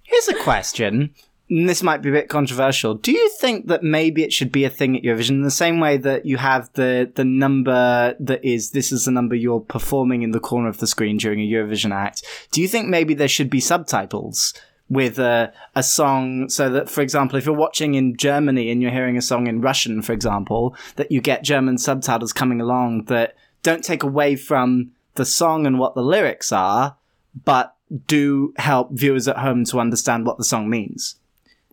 Here's 0.03 0.29
a 0.29 0.43
question. 0.43 1.13
And 1.51 1.69
this 1.69 1.83
might 1.83 2.01
be 2.01 2.09
a 2.09 2.13
bit 2.13 2.29
controversial. 2.29 2.95
Do 2.95 3.13
you 3.13 3.29
think 3.41 3.67
that 3.67 3.83
maybe 3.83 4.23
it 4.23 4.33
should 4.33 4.53
be 4.53 4.65
a 4.65 4.71
thing 4.71 4.97
at 4.97 5.03
Eurovision 5.03 5.31
in 5.31 5.43
the 5.43 5.51
same 5.51 5.81
way 5.81 5.97
that 5.99 6.25
you 6.25 6.37
have 6.37 6.73
the 6.75 7.11
the 7.15 7.25
number 7.25 8.15
that 8.21 8.45
is 8.45 8.71
this 8.71 8.93
is 8.93 9.05
the 9.05 9.11
number 9.11 9.35
you're 9.35 9.61
performing 9.61 10.23
in 10.23 10.31
the 10.31 10.41
corner 10.41 10.69
of 10.69 10.79
the 10.79 10.87
screen 10.87 11.17
during 11.19 11.41
a 11.41 11.51
Eurovision 11.51 11.93
act? 11.93 12.25
Do 12.53 12.63
you 12.63 12.69
think 12.69 12.89
maybe 12.89 13.15
there 13.15 13.29
should 13.29 13.51
be 13.51 13.61
subtitles 13.61 14.55
with 14.91 15.19
a 15.19 15.53
a 15.75 15.83
song 15.83 16.49
so 16.51 16.69
that 16.69 16.91
for 16.91 17.01
example 17.01 17.39
if 17.39 17.47
you're 17.47 17.55
watching 17.55 17.95
in 17.95 18.17
Germany 18.17 18.71
and 18.71 18.83
you're 18.83 18.91
hearing 18.91 19.17
a 19.17 19.23
song 19.23 19.47
in 19.47 19.63
Russian 19.63 20.03
for 20.03 20.13
example 20.13 20.77
that 20.97 21.11
you 21.11 21.21
get 21.21 21.45
German 21.45 21.79
subtitles 21.79 22.33
coming 22.33 22.61
along 22.61 23.05
that 23.05 23.35
don't 23.63 23.85
take 23.85 24.03
away 24.03 24.37
from 24.37 24.91
the 25.15 25.25
song 25.25 25.67
and 25.67 25.79
what 25.79 25.95
the 25.95 26.03
lyrics 26.03 26.51
are 26.53 26.97
but 27.45 27.77
do 28.07 28.55
help 28.57 28.91
viewers 28.93 29.27
at 29.29 29.39
home 29.39 29.65
to 29.65 29.81
understand 29.81 30.27
what 30.27 30.39
the 30.39 30.45
song 30.45 30.71
means? 30.71 31.17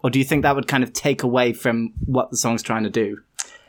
Or 0.03 0.09
do 0.09 0.19
you 0.19 0.25
think 0.25 0.43
that 0.43 0.55
would 0.55 0.67
kind 0.67 0.83
of 0.83 0.93
take 0.93 1.23
away 1.23 1.53
from 1.53 1.93
what 2.05 2.31
the 2.31 2.37
song's 2.37 2.63
trying 2.63 2.83
to 2.83 2.89
do? 2.89 3.21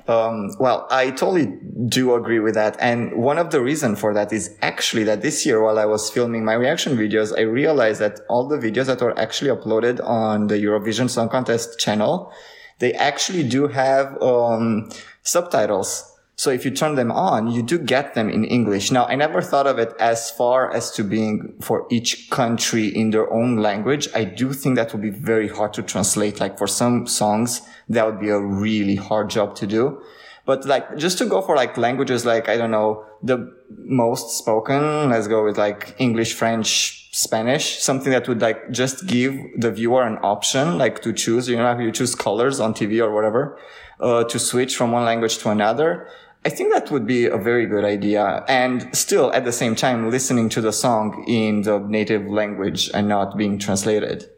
Um, 0.08 0.54
well, 0.58 0.86
I 0.90 1.10
totally 1.10 1.52
do 1.86 2.14
agree 2.14 2.40
with 2.40 2.54
that. 2.54 2.78
And 2.80 3.12
one 3.12 3.36
of 3.36 3.50
the 3.50 3.60
reasons 3.60 4.00
for 4.00 4.14
that 4.14 4.32
is 4.32 4.56
actually 4.62 5.04
that 5.04 5.20
this 5.20 5.44
year, 5.44 5.62
while 5.62 5.78
I 5.78 5.84
was 5.84 6.10
filming 6.10 6.46
my 6.46 6.54
reaction 6.54 6.96
videos, 6.96 7.36
I 7.36 7.42
realized 7.42 8.00
that 8.00 8.20
all 8.30 8.48
the 8.48 8.56
videos 8.56 8.86
that 8.86 9.02
were 9.02 9.16
actually 9.18 9.50
uploaded 9.50 10.02
on 10.02 10.46
the 10.46 10.54
Eurovision 10.54 11.10
Song 11.10 11.28
Contest 11.28 11.78
channel, 11.78 12.32
they 12.78 12.94
actually 12.94 13.46
do 13.46 13.68
have, 13.68 14.20
um, 14.22 14.88
subtitles. 15.22 16.17
So 16.38 16.50
if 16.50 16.64
you 16.64 16.70
turn 16.70 16.94
them 16.94 17.10
on, 17.10 17.50
you 17.50 17.64
do 17.64 17.78
get 17.78 18.14
them 18.14 18.30
in 18.30 18.44
English. 18.44 18.92
Now, 18.92 19.06
I 19.06 19.16
never 19.16 19.42
thought 19.42 19.66
of 19.66 19.80
it 19.80 19.92
as 19.98 20.30
far 20.30 20.72
as 20.72 20.92
to 20.92 21.02
being 21.02 21.54
for 21.60 21.84
each 21.90 22.30
country 22.30 22.86
in 22.86 23.10
their 23.10 23.28
own 23.32 23.56
language. 23.56 24.08
I 24.14 24.22
do 24.22 24.52
think 24.52 24.76
that 24.76 24.92
would 24.92 25.02
be 25.02 25.10
very 25.10 25.48
hard 25.48 25.72
to 25.74 25.82
translate. 25.82 26.38
Like 26.38 26.56
for 26.56 26.68
some 26.68 27.08
songs, 27.08 27.62
that 27.88 28.06
would 28.06 28.20
be 28.20 28.28
a 28.28 28.38
really 28.38 28.94
hard 28.94 29.30
job 29.30 29.56
to 29.56 29.66
do. 29.66 30.00
But 30.46 30.64
like, 30.64 30.96
just 30.96 31.18
to 31.18 31.26
go 31.26 31.42
for 31.42 31.56
like 31.56 31.76
languages 31.76 32.24
like, 32.24 32.48
I 32.48 32.56
don't 32.56 32.70
know, 32.70 33.04
the 33.20 33.52
most 33.76 34.38
spoken, 34.38 35.10
let's 35.10 35.26
go 35.26 35.44
with 35.44 35.58
like 35.58 35.96
English, 35.98 36.34
French, 36.34 37.08
Spanish, 37.10 37.80
something 37.80 38.12
that 38.12 38.28
would 38.28 38.40
like 38.40 38.70
just 38.70 39.08
give 39.08 39.34
the 39.56 39.72
viewer 39.72 40.04
an 40.04 40.18
option, 40.22 40.78
like 40.78 41.02
to 41.02 41.12
choose, 41.12 41.48
you 41.48 41.56
know, 41.56 41.76
you 41.80 41.90
choose 41.90 42.14
colors 42.14 42.60
on 42.60 42.74
TV 42.74 43.02
or 43.04 43.12
whatever, 43.12 43.58
uh, 43.98 44.22
to 44.22 44.38
switch 44.38 44.76
from 44.76 44.92
one 44.92 45.04
language 45.04 45.38
to 45.38 45.50
another. 45.50 46.08
I 46.44 46.50
think 46.50 46.72
that 46.72 46.90
would 46.90 47.06
be 47.06 47.26
a 47.26 47.36
very 47.36 47.66
good 47.66 47.84
idea. 47.84 48.44
And 48.48 48.94
still 48.96 49.32
at 49.32 49.44
the 49.44 49.52
same 49.52 49.74
time, 49.74 50.10
listening 50.10 50.48
to 50.50 50.60
the 50.60 50.72
song 50.72 51.24
in 51.26 51.62
the 51.62 51.78
native 51.78 52.26
language 52.26 52.90
and 52.94 53.08
not 53.08 53.36
being 53.36 53.58
translated. 53.58 54.30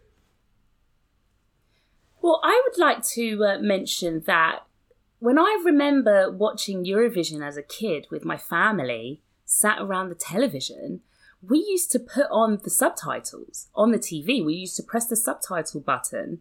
Well, 2.23 2.41
I 2.43 2.61
would 2.65 2.79
like 2.79 3.05
to 3.15 3.45
uh, 3.45 3.59
mention 3.59 4.23
that 4.27 4.65
when 5.19 5.39
I 5.39 5.61
remember 5.65 6.31
watching 6.31 6.85
Eurovision 6.85 7.47
as 7.47 7.57
a 7.57 7.63
kid 7.63 8.07
with 8.11 8.25
my 8.25 8.39
family, 8.39 9.21
sat 9.45 9.79
around 9.81 10.09
the 10.09 10.15
television, 10.15 11.01
we 11.43 11.59
used 11.59 11.91
to 11.93 11.99
put 11.99 12.27
on 12.31 12.61
the 12.63 12.71
subtitles 12.71 13.69
on 13.75 13.91
the 13.91 13.99
TV. 13.99 14.45
We 14.45 14.55
used 14.55 14.77
to 14.77 14.83
press 14.83 15.07
the 15.07 15.17
subtitle 15.17 15.81
button 15.81 16.41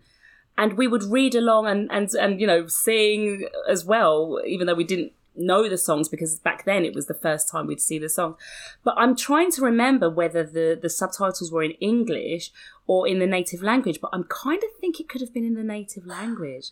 and 0.58 0.74
we 0.74 0.88
would 0.88 1.04
read 1.04 1.36
along 1.36 1.68
and, 1.68 1.90
and, 1.92 2.10
and 2.16 2.42
you 2.42 2.48
know, 2.48 2.68
sing 2.68 3.48
as 3.68 3.86
well, 3.86 4.42
even 4.46 4.68
though 4.68 4.76
we 4.76 4.84
didn't 4.84 5.14
know 5.40 5.68
the 5.68 5.78
songs 5.78 6.10
because 6.10 6.40
back 6.40 6.66
then 6.66 6.86
it 6.86 6.94
was 6.94 7.08
the 7.08 7.14
first 7.14 7.50
time 7.50 7.68
we'd 7.68 7.82
see 7.82 7.98
the 7.98 8.10
song. 8.10 8.36
But 8.84 8.96
I'm 8.98 9.16
trying 9.16 9.52
to 9.54 9.62
remember 9.62 10.10
whether 10.10 10.44
the, 10.44 10.78
the 10.80 10.90
subtitles 10.90 11.52
were 11.52 11.64
in 11.64 11.72
English 11.72 12.52
or 12.88 13.08
in 13.08 13.20
the 13.20 13.28
native 13.28 13.64
language, 13.64 14.00
but 14.02 14.12
I'm 14.14 14.26
kind 14.26 14.62
of 14.64 14.70
think 14.80 15.00
it 15.00 15.10
could 15.10 15.22
have 15.22 15.34
been 15.34 15.46
in 15.46 15.56
the 15.56 15.64
native 15.64 16.06
language. 16.06 16.72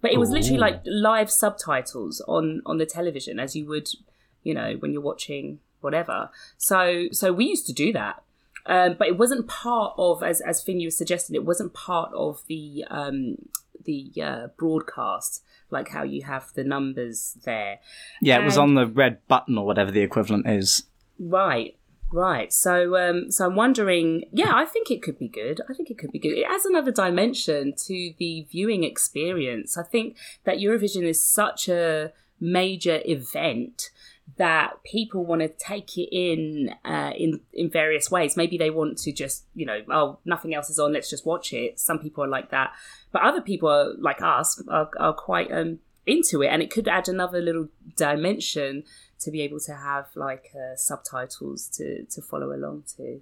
But 0.00 0.12
it 0.12 0.18
was 0.18 0.30
literally 0.30 0.58
like 0.58 0.82
live 0.84 1.30
subtitles 1.30 2.20
on 2.26 2.60
on 2.66 2.78
the 2.78 2.86
television 2.86 3.38
as 3.38 3.54
you 3.54 3.66
would, 3.66 3.88
you 4.42 4.52
know, 4.52 4.74
when 4.80 4.92
you're 4.92 5.00
watching 5.00 5.60
whatever. 5.80 6.30
So 6.56 7.06
so 7.12 7.32
we 7.32 7.44
used 7.44 7.66
to 7.66 7.72
do 7.72 7.92
that. 7.92 8.22
Um, 8.66 8.94
but 8.96 9.08
it 9.08 9.18
wasn't 9.18 9.48
part 9.48 9.94
of, 9.98 10.22
as 10.22 10.40
as 10.40 10.62
Finn 10.62 10.80
you 10.80 10.86
was 10.86 10.96
suggesting, 10.96 11.34
it 11.34 11.44
wasn't 11.44 11.74
part 11.74 12.12
of 12.14 12.42
the 12.46 12.84
um, 12.90 13.36
the 13.84 14.12
uh, 14.22 14.46
broadcast, 14.56 15.42
like 15.70 15.88
how 15.88 16.02
you 16.02 16.22
have 16.22 16.52
the 16.54 16.64
numbers 16.64 17.38
there. 17.44 17.78
Yeah, 18.20 18.40
it 18.40 18.44
was 18.44 18.58
on 18.58 18.74
the 18.74 18.86
red 18.86 19.26
button 19.28 19.58
or 19.58 19.66
whatever 19.66 19.90
the 19.90 20.00
equivalent 20.00 20.48
is. 20.48 20.84
Right, 21.18 21.76
right. 22.12 22.52
So, 22.52 22.96
um, 22.96 23.30
so 23.30 23.46
I'm 23.46 23.56
wondering. 23.56 24.24
Yeah, 24.32 24.52
I 24.54 24.64
think 24.64 24.90
it 24.90 25.02
could 25.02 25.18
be 25.18 25.28
good. 25.28 25.60
I 25.68 25.74
think 25.74 25.90
it 25.90 25.98
could 25.98 26.12
be 26.12 26.18
good. 26.18 26.38
It 26.38 26.46
adds 26.48 26.64
another 26.64 26.92
dimension 26.92 27.74
to 27.86 28.12
the 28.18 28.46
viewing 28.50 28.84
experience. 28.84 29.76
I 29.76 29.82
think 29.82 30.16
that 30.44 30.58
Eurovision 30.58 31.04
is 31.04 31.26
such 31.26 31.68
a 31.68 32.12
major 32.40 33.00
event 33.04 33.90
that 34.38 34.82
people 34.84 35.24
want 35.24 35.42
to 35.42 35.48
take 35.48 35.96
it 35.98 36.08
in 36.10 36.70
uh, 36.84 37.12
in 37.16 37.40
in 37.52 37.70
various 37.70 38.10
ways. 38.10 38.36
Maybe 38.36 38.56
they 38.56 38.70
want 38.70 38.98
to 38.98 39.12
just 39.12 39.44
you 39.54 39.66
know 39.66 39.80
oh 39.90 40.18
nothing 40.24 40.54
else 40.54 40.70
is 40.70 40.78
on, 40.78 40.92
let's 40.92 41.10
just 41.10 41.26
watch 41.26 41.52
it. 41.52 41.78
Some 41.78 41.98
people 41.98 42.24
are 42.24 42.28
like 42.28 42.50
that, 42.50 42.72
but 43.10 43.22
other 43.22 43.40
people 43.40 43.68
are 43.68 43.94
like 43.98 44.22
us 44.22 44.62
are, 44.68 44.90
are 44.98 45.12
quite 45.12 45.52
um, 45.52 45.80
into 46.06 46.42
it, 46.42 46.48
and 46.48 46.62
it 46.62 46.70
could 46.70 46.88
add 46.88 47.08
another 47.08 47.40
little 47.40 47.68
dimension 47.96 48.84
to 49.20 49.30
be 49.30 49.42
able 49.42 49.60
to 49.60 49.74
have 49.74 50.06
like 50.14 50.50
uh, 50.54 50.76
subtitles 50.76 51.68
to 51.76 52.04
to 52.04 52.22
follow 52.22 52.52
along 52.52 52.84
to. 52.96 53.20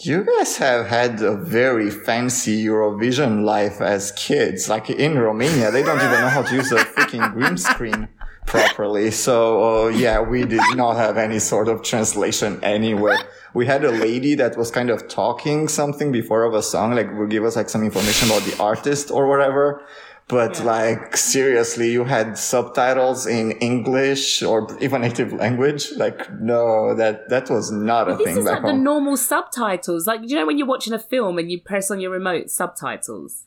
You 0.00 0.24
guys 0.24 0.58
have 0.58 0.86
had 0.86 1.20
a 1.22 1.34
very 1.34 1.90
fancy 1.90 2.64
Eurovision 2.64 3.44
life 3.44 3.80
as 3.80 4.12
kids. 4.12 4.68
Like 4.68 4.88
in 4.90 5.18
Romania, 5.18 5.72
they 5.72 5.82
don't 5.82 5.98
even 5.98 6.20
know 6.20 6.28
how 6.28 6.42
to 6.42 6.54
use 6.54 6.70
a 6.70 6.76
freaking 6.76 7.32
green 7.32 7.56
screen 7.56 8.08
properly. 8.48 9.10
So, 9.10 9.86
uh, 9.86 9.88
yeah, 9.88 10.20
we 10.20 10.44
did 10.44 10.60
not 10.74 10.96
have 10.96 11.16
any 11.16 11.38
sort 11.38 11.68
of 11.68 11.82
translation 11.82 12.58
anywhere. 12.62 13.18
We 13.54 13.66
had 13.66 13.84
a 13.84 13.90
lady 13.90 14.34
that 14.36 14.56
was 14.56 14.70
kind 14.70 14.90
of 14.90 15.08
talking 15.08 15.68
something 15.68 16.12
before 16.12 16.42
of 16.44 16.54
a 16.54 16.62
song, 16.62 16.94
like 16.94 17.08
would 17.18 17.30
give 17.30 17.44
us 17.44 17.56
like 17.56 17.68
some 17.68 17.82
information 17.82 18.28
about 18.28 18.42
the 18.42 18.56
artist 18.62 19.10
or 19.10 19.26
whatever. 19.26 19.82
But 20.28 20.58
Yeah. 20.58 20.64
like 20.64 21.16
seriously, 21.16 21.90
you 21.90 22.04
had 22.04 22.36
subtitles 22.36 23.26
in 23.26 23.52
English 23.52 24.42
or 24.42 24.66
even 24.80 25.00
native 25.00 25.32
language. 25.32 25.92
Like, 25.96 26.30
no, 26.40 26.94
that, 26.94 27.30
that 27.30 27.48
was 27.48 27.70
not 27.72 28.10
a 28.10 28.16
This 28.16 28.26
thing 28.26 28.38
is 28.38 28.44
back 28.44 28.62
like 28.62 28.72
the 28.72 28.78
normal 28.78 29.16
subtitles. 29.16 30.06
Like 30.06 30.20
you 30.24 30.36
know 30.36 30.44
when 30.46 30.58
you're 30.58 30.66
watching 30.66 30.92
a 30.92 30.98
film 30.98 31.38
and 31.38 31.50
you 31.50 31.58
press 31.60 31.90
on 31.90 31.98
your 32.00 32.10
remote 32.10 32.50
subtitles. 32.50 33.44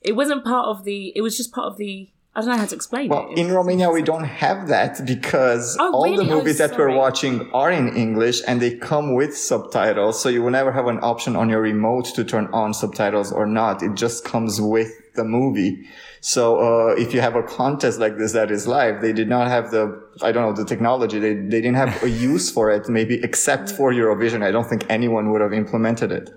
It 0.00 0.16
wasn't 0.16 0.44
part 0.44 0.66
of 0.66 0.84
the. 0.84 1.12
It 1.14 1.20
was 1.22 1.36
just 1.36 1.52
part 1.52 1.66
of 1.72 1.76
the. 1.78 2.10
I 2.36 2.40
don't 2.40 2.50
know 2.50 2.56
how 2.56 2.66
to 2.66 2.74
explain 2.74 3.08
Well, 3.10 3.28
it. 3.30 3.38
in 3.38 3.52
Romania, 3.52 3.90
we 3.90 4.02
don't 4.02 4.24
have 4.24 4.66
that 4.66 5.06
because 5.06 5.76
Oh, 5.78 5.92
all 5.94 6.04
really? 6.04 6.26
the 6.26 6.32
Oh, 6.32 6.36
movies 6.38 6.58
that 6.58 6.76
we're 6.76 6.94
watching 6.96 7.48
are 7.52 7.70
in 7.70 7.96
English 7.96 8.42
and 8.48 8.60
they 8.60 8.72
come 8.74 9.14
with 9.14 9.36
subtitles. 9.36 10.20
So 10.20 10.28
you 10.28 10.42
will 10.42 10.50
never 10.50 10.72
have 10.72 10.88
an 10.88 10.98
option 11.02 11.36
on 11.36 11.48
your 11.48 11.60
remote 11.60 12.06
to 12.16 12.24
turn 12.24 12.48
on 12.52 12.74
subtitles 12.74 13.30
or 13.30 13.46
not. 13.46 13.84
It 13.84 13.94
just 13.94 14.24
comes 14.24 14.60
with 14.60 14.90
the 15.14 15.22
movie. 15.22 15.86
So, 16.20 16.56
uh, 16.58 16.94
if 16.96 17.14
you 17.14 17.20
have 17.20 17.36
a 17.36 17.42
contest 17.44 18.00
like 18.00 18.16
this 18.18 18.32
that 18.32 18.50
is 18.50 18.66
live, 18.66 19.00
they 19.00 19.12
did 19.12 19.28
not 19.28 19.46
have 19.46 19.70
the, 19.70 20.02
I 20.22 20.32
don't 20.32 20.42
know, 20.42 20.52
the 20.60 20.64
technology. 20.64 21.20
They, 21.20 21.34
they 21.34 21.60
didn't 21.60 21.76
have 21.76 22.02
a 22.02 22.08
use 22.10 22.50
for 22.50 22.70
it, 22.70 22.88
maybe 22.88 23.20
except 23.22 23.70
for 23.70 23.92
Eurovision. 23.92 24.42
I 24.42 24.50
don't 24.50 24.66
think 24.68 24.86
anyone 24.88 25.30
would 25.30 25.42
have 25.42 25.52
implemented 25.52 26.10
it. 26.10 26.30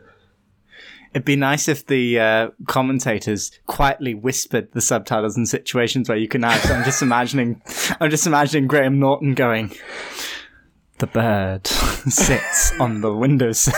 It'd 1.18 1.26
be 1.26 1.36
nice 1.36 1.68
if 1.68 1.88
the 1.88 2.20
uh, 2.20 2.50
commentators 2.68 3.50
quietly 3.66 4.14
whispered 4.14 4.72
the 4.74 4.82
subtitles 4.82 5.36
in 5.36 5.48
situations 5.48 6.08
where 6.08 6.18
you 6.20 6.28
can. 6.28 6.44
So 6.44 6.76
I'm 6.76 6.84
just 6.86 7.02
imagining, 7.02 7.60
I'm 8.00 8.12
just 8.12 8.28
imagining 8.28 8.68
Graham 8.68 9.00
Norton 9.00 9.34
going, 9.34 9.72
"The 11.00 11.08
bird 11.08 11.66
sits 12.08 12.72
on 12.80 13.02
the 13.02 13.12
windowsill." 13.12 13.74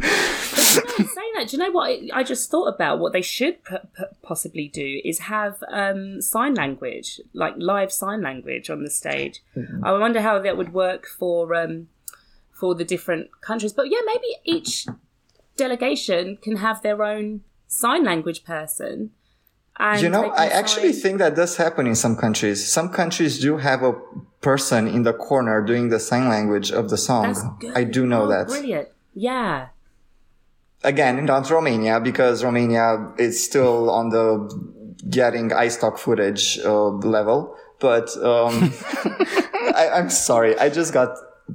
saying 0.00 1.32
that, 1.34 1.48
do 1.48 1.58
you 1.58 1.58
know 1.58 1.70
what 1.72 1.90
I- 2.14 2.22
just 2.22 2.50
thought 2.50 2.68
about? 2.74 3.00
What 3.00 3.12
they 3.12 3.20
should 3.20 3.62
p- 3.64 3.76
p- 3.94 4.04
possibly 4.22 4.68
do 4.68 5.02
is 5.04 5.18
have 5.18 5.62
um, 5.70 6.22
sign 6.22 6.54
language, 6.54 7.20
like 7.34 7.52
live 7.58 7.92
sign 7.92 8.22
language 8.22 8.70
on 8.70 8.82
the 8.82 8.88
stage. 8.88 9.42
I 9.82 9.92
wonder 9.92 10.22
how 10.22 10.38
that 10.38 10.56
would 10.56 10.72
work 10.72 11.04
for 11.06 11.54
um, 11.54 11.88
for 12.50 12.74
the 12.74 12.84
different 12.86 13.28
countries. 13.42 13.74
But 13.74 13.90
yeah, 13.90 14.00
maybe 14.06 14.36
each 14.44 14.86
delegation 15.64 16.22
can 16.44 16.56
have 16.66 16.76
their 16.86 16.98
own 17.12 17.26
sign 17.66 18.02
language 18.10 18.40
person. 18.54 18.94
And 19.78 20.02
You 20.02 20.10
know, 20.14 20.24
I 20.44 20.46
actually 20.60 20.92
sign- 20.92 21.02
think 21.02 21.14
that 21.24 21.34
does 21.42 21.52
happen 21.64 21.84
in 21.92 21.96
some 22.04 22.14
countries. 22.24 22.58
Some 22.78 22.88
countries 23.00 23.32
do 23.46 23.52
have 23.68 23.80
a 23.82 23.94
person 24.48 24.82
in 24.96 25.02
the 25.08 25.14
corner 25.28 25.56
doing 25.70 25.84
the 25.94 26.00
sign 26.08 26.26
language 26.36 26.68
of 26.80 26.84
the 26.92 26.98
song. 27.08 27.28
I 27.80 27.82
do 27.96 28.00
know 28.12 28.24
Oh, 28.24 28.32
that. 28.34 28.44
Brilliant. 28.54 28.88
Yeah. 29.30 29.68
Again, 30.84 31.24
not 31.24 31.48
Romania 31.58 32.00
because 32.00 32.36
Romania 32.48 32.86
is 33.26 33.34
still 33.48 33.88
on 33.98 34.06
the 34.16 34.26
getting 35.18 35.46
iStock 35.66 35.96
footage 35.98 36.44
uh, 36.64 36.88
level. 37.16 37.38
But 37.78 38.08
um, 38.32 38.54
I, 39.82 39.84
I'm 39.96 40.10
sorry, 40.10 40.52
I 40.58 40.68
just 40.68 40.92
got 40.92 41.10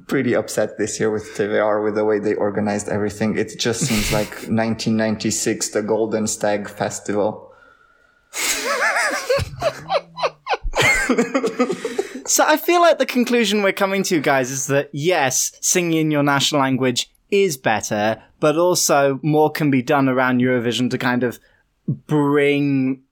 pretty 0.08 0.36
upset 0.36 0.77
this 0.77 1.00
year 1.00 1.12
with 1.12 1.24
TVR 1.36 1.84
with 1.84 1.96
the 1.96 2.06
way 2.06 2.20
they 2.20 2.34
organized 2.34 2.89
everything. 2.89 3.38
It 3.38 3.58
just 3.58 3.82
seems 3.82 4.12
like 4.12 4.29
1996, 4.29 5.70
the 5.70 5.82
Golden 5.82 6.27
Stag 6.27 6.70
Festival. 6.70 7.53
So 12.27 12.44
I 12.46 12.58
feel 12.58 12.82
like 12.82 13.00
the 13.00 13.06
conclusion 13.06 13.63
we're 13.63 13.72
coming 13.72 14.03
to, 14.03 14.20
guys, 14.20 14.51
is 14.51 14.67
that 14.67 14.89
yes, 14.91 15.53
singing 15.62 15.98
in 15.98 16.12
your 16.12 16.24
national 16.24 16.60
language 16.60 17.10
is 17.32 17.56
better, 17.56 18.22
but 18.41 18.58
also 18.58 19.17
more 19.24 19.50
can 19.50 19.72
be 19.72 19.82
done 19.82 20.10
around 20.10 20.41
Eurovision 20.41 20.91
to 20.91 20.98
kind 20.98 21.24
of 21.24 21.39
bring 21.88 23.03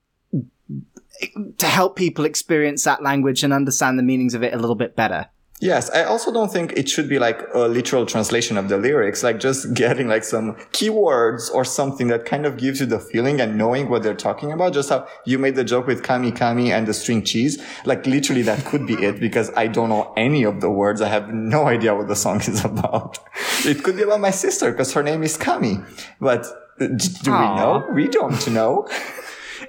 to 1.58 1.65
help 1.65 1.96
people 1.96 2.25
experience 2.25 2.84
that 2.84 3.01
language 3.01 3.41
and 3.41 3.53
understand 3.53 3.98
the 3.98 4.03
meanings 4.03 4.34
of 4.34 4.44
it 4.44 4.53
a 4.53 4.58
little 4.58 4.75
bit 4.75 4.98
better. 4.98 5.27
Yes, 5.62 5.90
I 5.92 6.04
also 6.04 6.34
don't 6.34 6.52
think 6.52 6.74
it 6.74 6.90
should 6.90 7.08
be 7.08 7.18
like 7.18 7.42
a 7.54 7.68
literal 7.68 8.06
translation 8.06 8.58
of 8.58 8.68
the 8.68 8.78
lyrics, 8.78 9.24
like 9.24 9.40
just 9.40 9.74
getting 9.74 10.08
like 10.10 10.26
some 10.26 10.56
keywords 10.74 11.50
or 11.54 11.64
something 11.64 12.08
that 12.10 12.26
kind 12.26 12.46
of 12.46 12.58
gives 12.58 12.82
you 12.82 12.86
the 12.86 13.00
feeling 13.00 13.40
and 13.40 13.58
knowing 13.58 13.90
what 13.90 14.04
they're 14.04 14.14
talking 14.14 14.52
about. 14.52 14.74
Just 14.74 14.90
how 14.90 15.08
you 15.26 15.40
made 15.40 15.56
the 15.56 15.64
joke 15.64 15.88
with 15.88 16.04
kami 16.04 16.32
kami 16.34 16.74
and 16.74 16.88
the 16.88 16.94
string 16.94 17.24
cheese. 17.24 17.64
Like 17.86 18.06
literally 18.06 18.42
that 18.44 18.66
could 18.66 18.86
be 18.86 18.96
it 18.96 19.20
because 19.22 19.50
I 19.56 19.68
don't 19.68 19.88
know 19.88 20.14
any 20.18 20.44
of 20.44 20.60
the 20.60 20.70
words. 20.70 21.02
I 21.02 21.08
have 21.08 21.30
no 21.30 21.68
idea 21.68 21.96
what 21.96 22.10
the 22.10 22.18
song 22.18 22.42
is 22.42 22.66
about. 22.66 23.18
It 23.64 23.82
could 23.82 23.96
be 23.96 24.04
about 24.04 24.20
my 24.20 24.32
sister 24.32 24.72
because 24.72 24.92
her 24.94 25.04
name 25.04 25.24
is 25.24 25.38
Kami, 25.38 25.80
but 26.20 26.46
uh, 26.82 26.88
d- 26.88 27.08
do 27.24 27.32
we 27.32 27.38
know? 27.38 27.88
We 27.94 28.10
don't 28.10 28.48
know. 28.52 28.88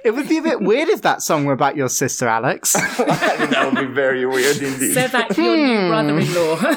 It 0.07 0.15
would 0.15 0.29
be 0.29 0.37
a 0.37 0.41
bit 0.41 0.61
weird 0.61 0.87
if 0.87 1.01
that 1.01 1.21
song 1.21 1.43
were 1.43 1.51
about 1.51 1.75
your 1.75 1.89
sister, 1.89 2.29
Alex. 2.29 2.77
I 2.77 2.81
think 3.35 3.49
that 3.49 3.65
would 3.65 3.75
be 3.89 3.93
very 3.93 4.25
weird 4.25 4.55
indeed. 4.55 4.95
Sevak, 4.95 5.35
your 5.35 5.57
new 5.57 5.89
brother-in-law. 5.89 6.59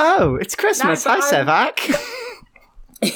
oh, 0.00 0.36
it's 0.40 0.56
Christmas. 0.56 1.06
No, 1.06 1.12
Hi, 1.12 1.20
but 1.20 1.32
I'm- 1.48 1.72
Sevak. 1.76 1.94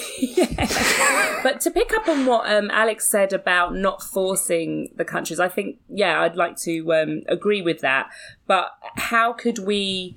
But 1.42 1.62
to 1.62 1.71
pick 1.71 1.95
up 1.95 2.07
on 2.07 2.26
what 2.26 2.52
um, 2.52 2.71
Alex 2.71 3.09
said 3.09 3.33
about 3.33 3.75
not 3.75 4.02
forcing 4.02 4.92
the 4.97 5.07
countries, 5.07 5.40
I 5.40 5.49
think, 5.49 5.78
yeah, 5.88 6.21
I'd 6.21 6.37
like 6.37 6.57
to 6.59 6.92
um, 6.92 7.23
agree 7.28 7.62
with 7.62 7.80
that. 7.80 8.11
But 8.47 8.73
how 8.97 9.33
could 9.33 9.61
we 9.61 10.16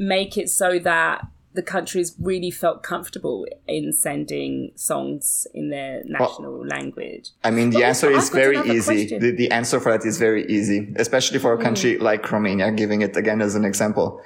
make 0.00 0.38
it 0.38 0.48
so 0.48 0.78
that 0.78 1.26
the 1.52 1.62
countries 1.62 2.14
really 2.18 2.50
felt 2.50 2.82
comfortable 2.82 3.44
in 3.66 3.92
sending 3.92 4.72
songs 4.76 5.46
in 5.52 5.68
their 5.68 6.02
national 6.06 6.66
language? 6.66 7.30
I 7.44 7.50
mean, 7.50 7.70
the 7.70 7.80
But 7.80 7.84
answer 7.84 8.10
is 8.10 8.30
very 8.30 8.58
easy. 8.70 9.18
The, 9.18 9.30
the 9.32 9.50
answer 9.50 9.78
for 9.78 9.92
that 9.92 10.06
is 10.06 10.18
very 10.18 10.46
easy, 10.46 10.92
especially 10.96 11.38
for 11.38 11.52
a 11.52 11.58
mm. 11.58 11.62
country 11.62 11.98
like 11.98 12.30
Romania, 12.32 12.72
giving 12.72 13.02
it 13.02 13.16
again 13.16 13.42
as 13.42 13.54
an 13.54 13.64
example. 13.64 14.22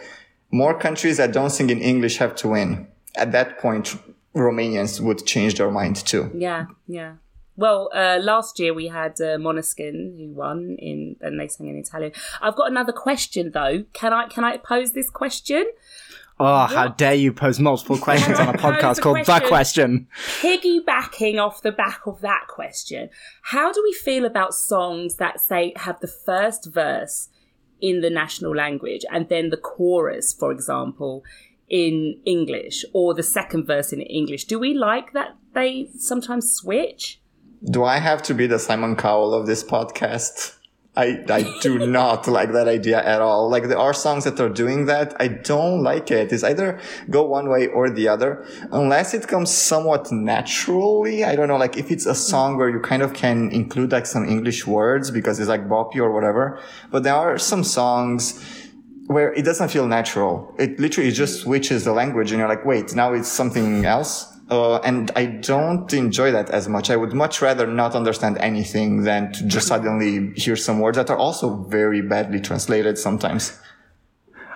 More 0.51 0.79
countries 0.79 1.17
that 1.17 1.33
don't 1.33 1.51
sing 1.51 1.71
in 1.71 1.81
English 1.81 2.19
have 2.19 2.37
to 2.37 2.49
win. 2.49 2.87
At 3.17 3.33
that 3.33 3.59
point, 3.59 3.97
Romanians 4.35 5.01
would 5.01 5.27
change 5.27 5.57
their 5.57 5.71
mind 5.71 5.97
too. 5.97 6.31
Yeah, 6.35 6.67
yeah. 6.87 7.15
Well, 7.57 7.91
uh, 7.95 8.19
last 8.21 8.59
year 8.59 8.75
we 8.75 8.89
had 8.89 9.13
uh, 9.21 9.39
Måneskin 9.39 10.19
who 10.19 10.33
won 10.33 10.77
in, 10.79 11.17
and 11.21 11.39
they 11.39 11.49
sang 11.49 11.69
in 11.69 11.77
Italian. 11.77 12.13
I've 12.41 12.57
got 12.57 12.71
another 12.71 12.93
question 12.93 13.53
though. 13.53 13.85
Can 13.93 14.13
I 14.13 14.29
can 14.29 14.45
I 14.45 14.57
pose 14.57 14.93
this 14.93 15.09
question? 15.09 15.65
Oh, 16.41 16.67
how 16.67 16.89
dare 16.89 17.15
you 17.15 17.33
pose 17.33 17.61
multiple 17.61 17.97
questions 17.97 18.41
on 18.41 18.49
a 18.49 18.55
podcast 18.55 18.97
the 18.97 19.03
called 19.03 19.19
The 19.19 19.41
question. 19.47 20.09
Question? 20.09 20.09
piggybacking 20.41 21.39
off 21.41 21.63
the 21.63 21.71
back 21.71 22.01
of 22.07 22.21
that 22.23 22.49
question, 22.49 23.09
how 23.43 23.73
do 23.73 23.81
we 23.85 23.93
feel 23.93 24.25
about 24.25 24.53
songs 24.53 25.17
that 25.17 25.39
say 25.41 25.73
have 25.77 26.01
the 26.01 26.09
first 26.09 26.67
verse 26.73 27.29
in 27.81 28.01
the 28.01 28.11
national 28.11 28.55
language 28.55 29.05
and 29.13 29.29
then 29.29 29.51
the 29.51 29.57
chorus, 29.57 30.33
for 30.33 30.51
example, 30.51 31.23
in 31.69 32.21
English 32.25 32.85
or 32.93 33.15
the 33.15 33.23
second 33.23 33.65
verse 33.65 33.93
in 33.93 34.01
English? 34.01 34.47
Do 34.47 34.59
we 34.59 34.75
like 34.75 35.13
that 35.13 35.37
they 35.53 35.89
sometimes 35.97 36.51
switch? 36.51 37.21
Do 37.71 37.85
I 37.85 37.99
have 37.99 38.23
to 38.25 38.35
be 38.35 38.47
the 38.47 38.59
Simon 38.59 38.95
Cowell 38.95 39.33
of 39.33 39.47
this 39.47 39.65
podcast? 39.65 40.57
I, 40.97 41.25
I 41.31 41.59
do 41.63 41.87
not 41.87 42.29
like 42.29 42.53
that 42.53 42.69
idea 42.69 43.03
at 43.03 43.23
all. 43.23 43.49
Like 43.49 43.69
there 43.69 43.79
are 43.79 43.95
songs 43.95 44.25
that 44.25 44.39
are 44.39 44.51
doing 44.51 44.85
that. 44.85 45.17
I 45.19 45.29
don't 45.29 45.83
like 45.83 46.11
it. 46.11 46.31
It's 46.31 46.45
either 46.45 46.79
go 47.09 47.23
one 47.25 47.49
way 47.49 47.67
or 47.69 47.89
the 47.89 48.07
other, 48.07 48.47
unless 48.71 49.15
it 49.15 49.27
comes 49.27 49.51
somewhat 49.51 50.13
naturally. 50.13 51.25
I 51.25 51.37
don't 51.37 51.49
know, 51.49 51.57
like 51.57 51.79
if 51.79 51.91
it's 51.91 52.05
a 52.05 52.15
song 52.15 52.59
where 52.59 52.69
you 52.69 52.81
kind 52.81 53.03
of 53.03 53.15
can 53.15 53.51
include 53.51 53.93
like 53.93 54.05
some 54.05 54.29
English 54.29 54.67
words 54.67 55.11
because 55.11 55.41
it's 55.41 55.49
like 55.49 55.67
boppy 55.67 55.97
or 55.97 56.13
whatever. 56.13 56.61
But 56.91 57.03
there 57.03 57.15
are 57.15 57.39
some 57.39 57.65
songs 57.65 58.45
where 59.07 59.33
it 59.33 59.47
doesn't 59.47 59.71
feel 59.71 59.87
natural. 59.87 60.55
It 60.59 60.79
literally 60.79 61.13
just 61.13 61.41
switches 61.41 61.85
the 61.85 61.93
language 61.93 62.31
and 62.31 62.39
you're 62.39 62.49
like, 62.49 62.65
wait, 62.67 62.95
now 62.95 63.15
it's 63.15 63.29
something 63.29 63.87
else. 63.87 64.34
Uh, 64.51 64.77
and 64.81 65.11
I 65.17 65.27
don't 65.27 65.93
enjoy 65.95 66.31
that 66.33 66.51
as 66.51 66.69
much. 66.69 66.91
I 66.91 66.97
would 66.97 67.15
much 67.15 67.41
rather 67.41 67.67
not 67.67 67.95
understand 67.95 68.37
anything 68.39 69.03
than 69.05 69.33
to 69.33 69.47
just 69.47 69.69
suddenly 69.69 70.33
hear 70.35 70.55
some 70.55 70.81
words 70.81 70.97
that 70.97 71.09
are 71.09 71.17
also 71.17 71.65
very 71.65 72.03
badly 72.03 72.41
translated 72.41 72.99
sometimes. 72.99 73.59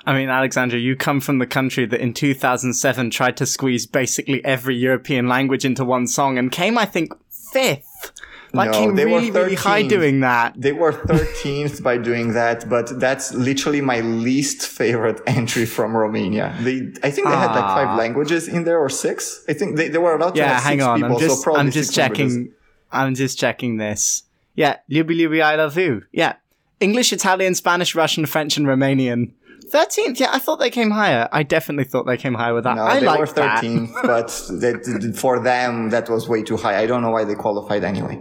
I 0.05 0.14
mean, 0.14 0.29
Alexandra, 0.29 0.79
you 0.79 0.96
come 0.96 1.20
from 1.20 1.38
the 1.38 1.46
country 1.46 1.85
that 1.87 2.01
in 2.01 2.14
2007 2.14 3.11
tried 3.11 3.37
to 3.38 3.46
squeeze 3.46 3.87
basically 3.87 4.44
every 4.44 4.77
European 4.77 5.29
language 5.29 5.64
into 5.64 5.85
one 5.85 6.07
song 6.07 6.38
and 6.38 6.53
came, 6.53 6.79
I 6.79 6.87
think, 6.87 7.12
fifth. 7.31 8.12
Like, 8.54 8.70
No, 8.70 8.92
they 8.92 9.04
were 9.04 9.18
really, 9.18 9.30
really 9.30 9.54
high 9.54 9.82
doing 9.82 10.20
that. 10.20 10.54
They 10.56 10.72
were 10.72 10.92
13th 10.92 11.82
by 11.88 11.98
doing 11.98 12.32
that, 12.32 12.68
but 12.68 12.98
that's 12.98 13.34
literally 13.34 13.80
my 13.82 14.00
least 14.00 14.66
favorite 14.66 15.20
entry 15.26 15.66
from 15.66 15.94
Romania. 15.96 16.56
They, 16.61 16.92
I 17.02 17.11
think 17.11 17.28
they 17.28 17.37
had 17.37 17.52
like 17.54 17.64
Ah. 17.64 17.74
five 17.74 17.98
languages 17.98 18.48
in 18.48 18.64
there 18.64 18.78
or 18.78 18.88
six. 18.88 19.44
I 19.48 19.52
think 19.52 19.76
they, 19.76 19.88
they 19.88 19.98
were 19.98 20.14
allowed 20.16 20.34
to 20.34 20.38
Yeah, 20.40 20.54
have 20.54 20.62
hang 20.62 20.78
six 20.78 20.87
on. 20.87 20.96
people, 20.98 21.12
I'm 21.16 21.20
just, 21.20 21.37
so 21.37 21.42
probably 21.42 21.61
I'm 21.61 21.70
just 21.70 21.88
six 21.94 21.98
languages. 21.98 22.34
checking. 22.34 22.52
I'm 22.90 23.14
just 23.14 23.38
checking 23.38 23.76
this. 23.76 24.22
Yeah, 24.54 24.76
Liubi 24.90 25.11
Liubi 25.20 25.42
I 25.42 25.54
love 25.56 25.76
you. 25.76 26.02
Yeah, 26.11 26.34
English, 26.80 27.12
Italian, 27.12 27.54
Spanish, 27.54 27.94
Russian, 27.94 28.24
French, 28.26 28.56
and 28.56 28.66
Romanian. 28.66 29.32
Thirteenth. 29.70 30.18
Yeah, 30.18 30.30
I 30.32 30.38
thought 30.38 30.58
they 30.61 30.70
came 30.70 30.90
higher. 30.92 31.28
I 31.30 31.42
definitely 31.42 31.84
thought 31.84 32.06
they 32.06 32.16
came 32.16 32.32
higher 32.34 32.54
with 32.54 32.64
that. 32.64 32.76
No, 32.76 32.84
I 32.84 33.00
they 33.00 33.06
were 33.06 33.26
13th, 33.26 33.92
but 34.02 34.28
that, 34.62 35.14
for 35.20 35.38
them, 35.40 35.90
that 35.90 36.08
was 36.08 36.26
way 36.26 36.42
too 36.42 36.56
high. 36.56 36.80
I 36.82 36.87
don't 36.87 37.02
know 37.02 37.11
why 37.11 37.24
they 37.24 37.34
qualified 37.34 37.84
anyway. 37.84 38.18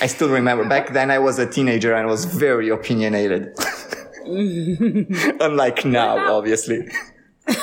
I 0.00 0.06
still 0.06 0.28
remember 0.28 0.68
back 0.68 0.92
then 0.92 1.10
I 1.10 1.18
was 1.18 1.38
a 1.38 1.48
teenager 1.48 1.94
and 1.94 2.08
was 2.08 2.24
very 2.24 2.68
opinionated. 2.68 3.54
Unlike 4.26 5.84
now, 5.84 6.34
obviously. 6.34 6.88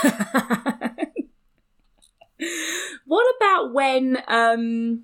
What 3.05 3.35
about 3.37 3.73
when 3.73 4.17
um 4.27 5.03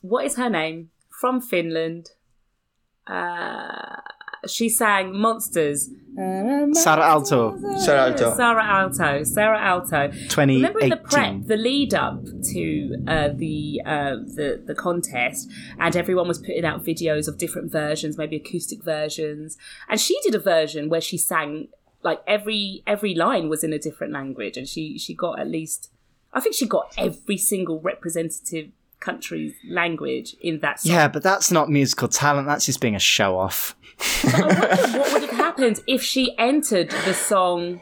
what 0.00 0.24
is 0.24 0.36
her 0.36 0.50
name? 0.50 0.90
From 1.20 1.40
Finland. 1.40 2.10
Uh 3.06 4.00
she 4.46 4.68
sang 4.68 5.18
Monsters. 5.18 5.90
Saara 6.16 7.02
Aalto, 7.02 7.58
Saara 7.78 8.12
Aalto. 8.12 8.36
Saara 8.36 8.62
Aalto. 8.62 9.20
Saara 9.22 9.58
Aalto. 9.58 10.12
2018. 10.12 10.56
Remember 10.56 10.80
in 10.80 10.90
the 10.90 10.96
prep, 10.96 11.46
the 11.46 11.56
lead 11.56 11.94
up 11.94 12.24
to 12.52 12.96
uh, 13.06 13.28
the 13.34 13.80
uh, 13.84 14.16
the 14.16 14.62
the 14.66 14.74
contest, 14.74 15.48
and 15.78 15.96
everyone 15.96 16.26
was 16.26 16.38
putting 16.38 16.64
out 16.64 16.84
videos 16.84 17.28
of 17.28 17.38
different 17.38 17.70
versions, 17.70 18.18
maybe 18.18 18.36
acoustic 18.36 18.82
versions, 18.82 19.56
and 19.88 20.00
she 20.00 20.18
did 20.22 20.34
a 20.34 20.40
version 20.40 20.88
where 20.88 21.00
she 21.00 21.16
sang 21.16 21.68
like 22.02 22.22
every 22.26 22.82
every 22.86 23.14
line 23.14 23.48
was 23.48 23.62
in 23.62 23.72
a 23.72 23.78
different 23.78 24.12
language, 24.12 24.56
and 24.56 24.68
she 24.68 24.98
she 24.98 25.14
got 25.14 25.38
at 25.38 25.48
least, 25.48 25.90
I 26.32 26.40
think 26.40 26.54
she 26.54 26.66
got 26.66 26.92
every 26.96 27.36
single 27.36 27.80
representative 27.80 28.70
country's 29.00 29.54
language 29.68 30.36
in 30.40 30.60
that 30.60 30.80
song. 30.80 30.92
Yeah, 30.92 31.08
but 31.08 31.22
that's 31.22 31.50
not 31.50 31.68
musical 31.68 32.08
talent. 32.08 32.46
That's 32.46 32.66
just 32.66 32.80
being 32.80 32.94
a 32.94 33.00
show 33.00 33.38
off. 33.38 33.74
What 34.32 35.12
would 35.12 35.22
have 35.22 35.30
happened 35.30 35.80
if 35.86 36.02
she 36.02 36.36
entered 36.38 36.90
the 36.90 37.14
song 37.14 37.80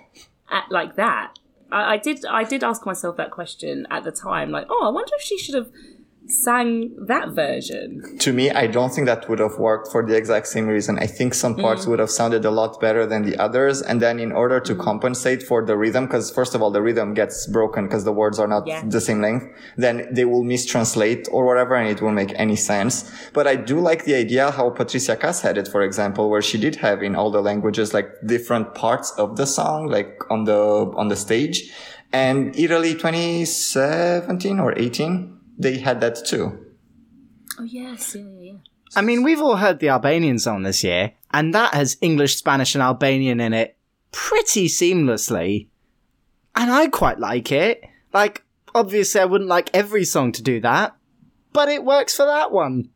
at, 0.50 0.70
like 0.70 0.96
that. 0.96 1.38
I, 1.70 1.94
I 1.94 1.96
did. 1.98 2.24
I 2.24 2.44
did 2.44 2.62
ask 2.64 2.87
myself 2.87 3.16
that 3.16 3.31
question 3.31 3.87
at 3.90 4.05
the 4.05 4.12
time. 4.12 4.50
Like, 4.50 4.66
oh, 4.70 4.87
I 4.87 4.90
wonder 4.90 5.12
if 5.16 5.22
she 5.22 5.38
should 5.38 5.55
have 5.55 5.70
sang 6.28 6.94
that 7.06 7.34
version. 7.34 8.00
To 8.18 8.32
me, 8.32 8.50
I 8.50 8.66
don't 8.66 8.92
think 8.92 9.06
that 9.06 9.28
would 9.28 9.38
have 9.38 9.58
worked 9.58 9.90
for 9.92 10.04
the 10.06 10.16
exact 10.16 10.46
same 10.48 10.66
reason. 10.66 10.98
I 10.98 11.06
think 11.06 11.34
some 11.34 11.54
parts 11.54 11.84
Mm. 11.84 11.88
would 11.90 11.98
have 11.98 12.10
sounded 12.10 12.44
a 12.44 12.50
lot 12.50 12.80
better 12.80 13.06
than 13.06 13.22
the 13.22 13.36
others. 13.36 13.80
And 13.82 14.00
then 14.02 14.18
in 14.18 14.32
order 14.32 14.58
to 14.60 14.74
compensate 14.74 15.42
for 15.42 15.64
the 15.64 15.76
rhythm, 15.76 16.06
because 16.06 16.30
first 16.30 16.54
of 16.54 16.62
all, 16.62 16.70
the 16.70 16.82
rhythm 16.82 17.14
gets 17.14 17.46
broken 17.46 17.84
because 17.86 18.04
the 18.04 18.12
words 18.12 18.38
are 18.38 18.48
not 18.48 18.66
Yeah. 18.66 18.82
the 18.86 19.00
same 19.00 19.20
length, 19.20 19.46
then 19.76 20.08
they 20.12 20.24
will 20.24 20.44
mistranslate 20.44 21.28
or 21.30 21.44
whatever 21.46 21.74
and 21.76 21.88
it 21.88 22.02
won't 22.02 22.16
make 22.16 22.32
any 22.36 22.56
sense. 22.56 23.04
But 23.32 23.46
I 23.46 23.54
do 23.56 23.78
like 23.80 24.04
the 24.04 24.14
idea 24.14 24.50
how 24.50 24.70
Patricia 24.70 25.16
Kaas 25.16 25.42
had 25.42 25.56
it, 25.58 25.68
for 25.68 25.82
example, 25.82 26.28
where 26.30 26.42
she 26.42 26.58
did 26.58 26.76
have 26.76 27.02
in 27.02 27.14
all 27.14 27.30
the 27.30 27.42
languages, 27.42 27.94
like 27.94 28.08
different 28.24 28.74
parts 28.74 29.12
of 29.18 29.36
the 29.36 29.46
song, 29.46 29.86
like 29.86 30.18
on 30.30 30.44
the, 30.44 30.60
on 30.96 31.08
the 31.08 31.16
stage. 31.16 31.70
And 32.12 32.56
Italy 32.58 32.94
2017 32.94 34.58
or 34.60 34.72
18, 34.78 35.36
they 35.58 35.78
had 35.78 36.00
that 36.00 36.24
too. 36.24 36.66
Oh 37.58 37.64
yes, 37.64 38.14
yeah, 38.14 38.22
yeah, 38.22 38.52
yeah. 38.52 38.58
I 38.94 39.02
mean, 39.02 39.22
we've 39.22 39.40
all 39.40 39.56
heard 39.56 39.80
the 39.80 39.88
Albanian 39.88 40.38
song 40.38 40.62
this 40.62 40.84
year, 40.84 41.12
and 41.32 41.54
that 41.54 41.74
has 41.74 41.96
English, 42.00 42.36
Spanish, 42.36 42.74
and 42.74 42.82
Albanian 42.82 43.40
in 43.40 43.52
it 43.52 43.76
pretty 44.12 44.68
seamlessly. 44.68 45.68
And 46.54 46.70
I 46.70 46.86
quite 46.88 47.18
like 47.18 47.52
it. 47.52 47.84
Like, 48.12 48.44
obviously, 48.74 49.20
I 49.20 49.24
wouldn't 49.26 49.50
like 49.50 49.70
every 49.74 50.04
song 50.04 50.32
to 50.32 50.42
do 50.42 50.60
that, 50.60 50.96
but 51.52 51.68
it 51.68 51.84
works 51.84 52.16
for 52.16 52.26
that 52.26 52.52
one. 52.52 52.90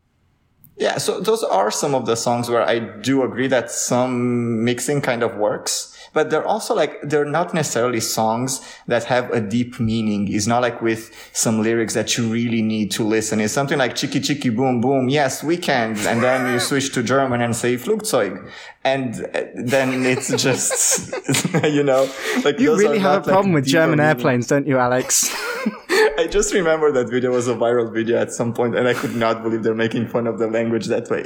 Yeah, 0.77 0.97
so 0.97 1.21
those 1.21 1.43
are 1.43 1.71
some 1.71 1.95
of 1.95 2.07
the 2.07 2.17
songs 2.17 2.49
where 2.49 2.63
I 2.63 2.79
do 2.79 3.23
agree 3.23 3.49
that 3.49 3.71
some 3.71 4.65
mixing 4.65 5.03
kind 5.03 5.23
of 5.23 5.37
works 5.37 5.90
but 6.13 6.31
they're 6.31 6.47
also 6.47 6.75
like, 6.75 7.01
they're 7.03 7.25
not 7.25 7.55
necessarily 7.55 8.01
songs 8.01 8.61
that 8.87 9.05
have 9.05 9.31
a 9.31 9.41
deep 9.41 9.79
meaning. 9.79 10.33
It's 10.33 10.47
not 10.47 10.63
like 10.63 10.83
with 10.83 11.15
some 11.33 11.63
lyrics 11.63 11.95
that 11.95 12.17
you 12.17 12.29
really 12.29 12.63
need 12.63 12.91
to 12.93 13.05
listen. 13.05 13.41
It's 13.41 13.53
something 13.53 13.79
like 13.79 13.95
chiki 13.95 14.21
chiki 14.21 14.55
boom 14.55 14.81
boom. 14.81 15.09
Yes, 15.09 15.43
weekend. 15.45 15.99
And 15.99 16.23
then 16.23 16.53
you 16.53 16.61
switch 16.61 16.93
to 16.95 17.03
German 17.03 17.41
and 17.41 17.55
say 17.55 17.77
Flugzeug. 17.77 18.51
And 18.83 19.15
uh, 19.35 19.45
then 19.55 20.05
it's 20.05 20.29
just, 20.43 21.15
you 21.65 21.83
know, 21.83 22.11
like 22.45 22.59
you 22.59 22.77
really 22.77 22.99
have 22.99 23.23
a 23.23 23.31
problem 23.31 23.53
like 23.53 23.63
with 23.63 23.71
German 23.71 24.01
airplanes, 24.01 24.47
don't 24.47 24.67
you, 24.67 24.79
Alex? 24.79 25.31
I 26.19 26.27
just 26.31 26.53
remember 26.55 26.91
that 26.93 27.09
video 27.09 27.31
was 27.31 27.49
a 27.49 27.55
viral 27.55 27.93
video 27.93 28.19
at 28.19 28.33
some 28.33 28.53
point 28.53 28.75
and 28.75 28.89
I 28.89 28.95
could 28.95 29.15
not 29.15 29.43
believe 29.43 29.63
they're 29.63 29.75
making 29.75 30.09
fun 30.09 30.27
of 30.27 30.39
the 30.39 30.47
language 30.47 30.87
that 30.87 31.09
way. 31.09 31.25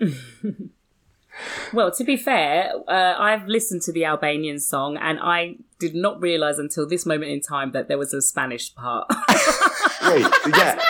Well, 1.72 1.90
to 1.92 2.04
be 2.04 2.16
fair, 2.16 2.72
uh, 2.86 3.14
I've 3.18 3.46
listened 3.46 3.82
to 3.82 3.92
the 3.92 4.04
Albanian 4.04 4.60
song 4.60 4.96
and 4.96 5.18
I 5.20 5.56
did 5.78 5.94
not 5.94 6.20
realize 6.20 6.58
until 6.58 6.86
this 6.86 7.06
moment 7.06 7.30
in 7.30 7.40
time 7.40 7.72
that 7.72 7.88
there 7.88 7.98
was 7.98 8.12
a 8.14 8.22
Spanish 8.22 8.74
part. 8.74 9.10
Wait, 10.08 10.26
yeah. 10.56 10.80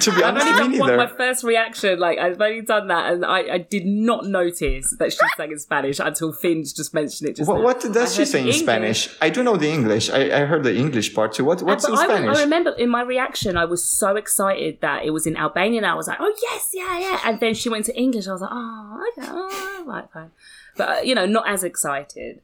To 0.00 0.10
be 0.14 0.22
honest, 0.22 0.46
I've 0.46 0.60
only 0.60 0.78
done 0.78 0.96
my 0.96 1.06
first 1.06 1.44
reaction. 1.44 1.98
Like 1.98 2.18
I've 2.18 2.40
only 2.40 2.62
done 2.62 2.88
that, 2.88 3.12
and 3.12 3.24
I, 3.24 3.40
I 3.40 3.58
did 3.58 3.84
not 3.84 4.24
notice 4.24 4.94
that 4.98 5.12
she 5.12 5.18
sang 5.36 5.52
in 5.52 5.58
Spanish 5.58 5.98
until 5.98 6.32
Finn's 6.32 6.72
just 6.72 6.94
mentioned 6.94 7.30
it. 7.30 7.36
Just 7.36 7.48
what, 7.48 7.62
what 7.62 7.80
does 7.80 8.14
she 8.14 8.24
say 8.24 8.46
in. 8.46 8.52
Spanish? 8.54 9.08
I 9.20 9.28
do 9.28 9.42
know 9.42 9.56
the 9.56 9.68
English. 9.68 10.08
I, 10.10 10.42
I 10.42 10.44
heard 10.46 10.64
the 10.64 10.74
English 10.74 11.14
part 11.14 11.34
too. 11.34 11.44
What 11.44 11.62
what's 11.62 11.86
in 11.86 11.94
I, 11.94 12.04
Spanish? 12.04 12.36
I 12.38 12.40
remember 12.42 12.70
in 12.70 12.88
my 12.88 13.02
reaction, 13.02 13.56
I 13.56 13.66
was 13.66 13.84
so 13.84 14.16
excited 14.16 14.80
that 14.80 15.04
it 15.04 15.10
was 15.10 15.26
in 15.26 15.36
Albanian. 15.36 15.84
I 15.84 15.94
was 15.94 16.08
like, 16.08 16.18
oh 16.20 16.34
yes, 16.42 16.70
yeah, 16.72 16.98
yeah. 16.98 17.20
And 17.24 17.38
then 17.40 17.54
she 17.54 17.68
went 17.68 17.84
to 17.86 17.96
English. 17.96 18.26
I 18.26 18.32
was 18.32 18.40
like, 18.40 18.50
oh, 18.52 19.06
okay, 19.18 19.28
oh, 19.30 19.84
right, 19.86 20.08
fine. 20.12 20.30
But 20.76 20.88
uh, 20.88 21.00
you 21.02 21.14
know, 21.14 21.26
not 21.26 21.46
as 21.48 21.64
excited. 21.64 22.40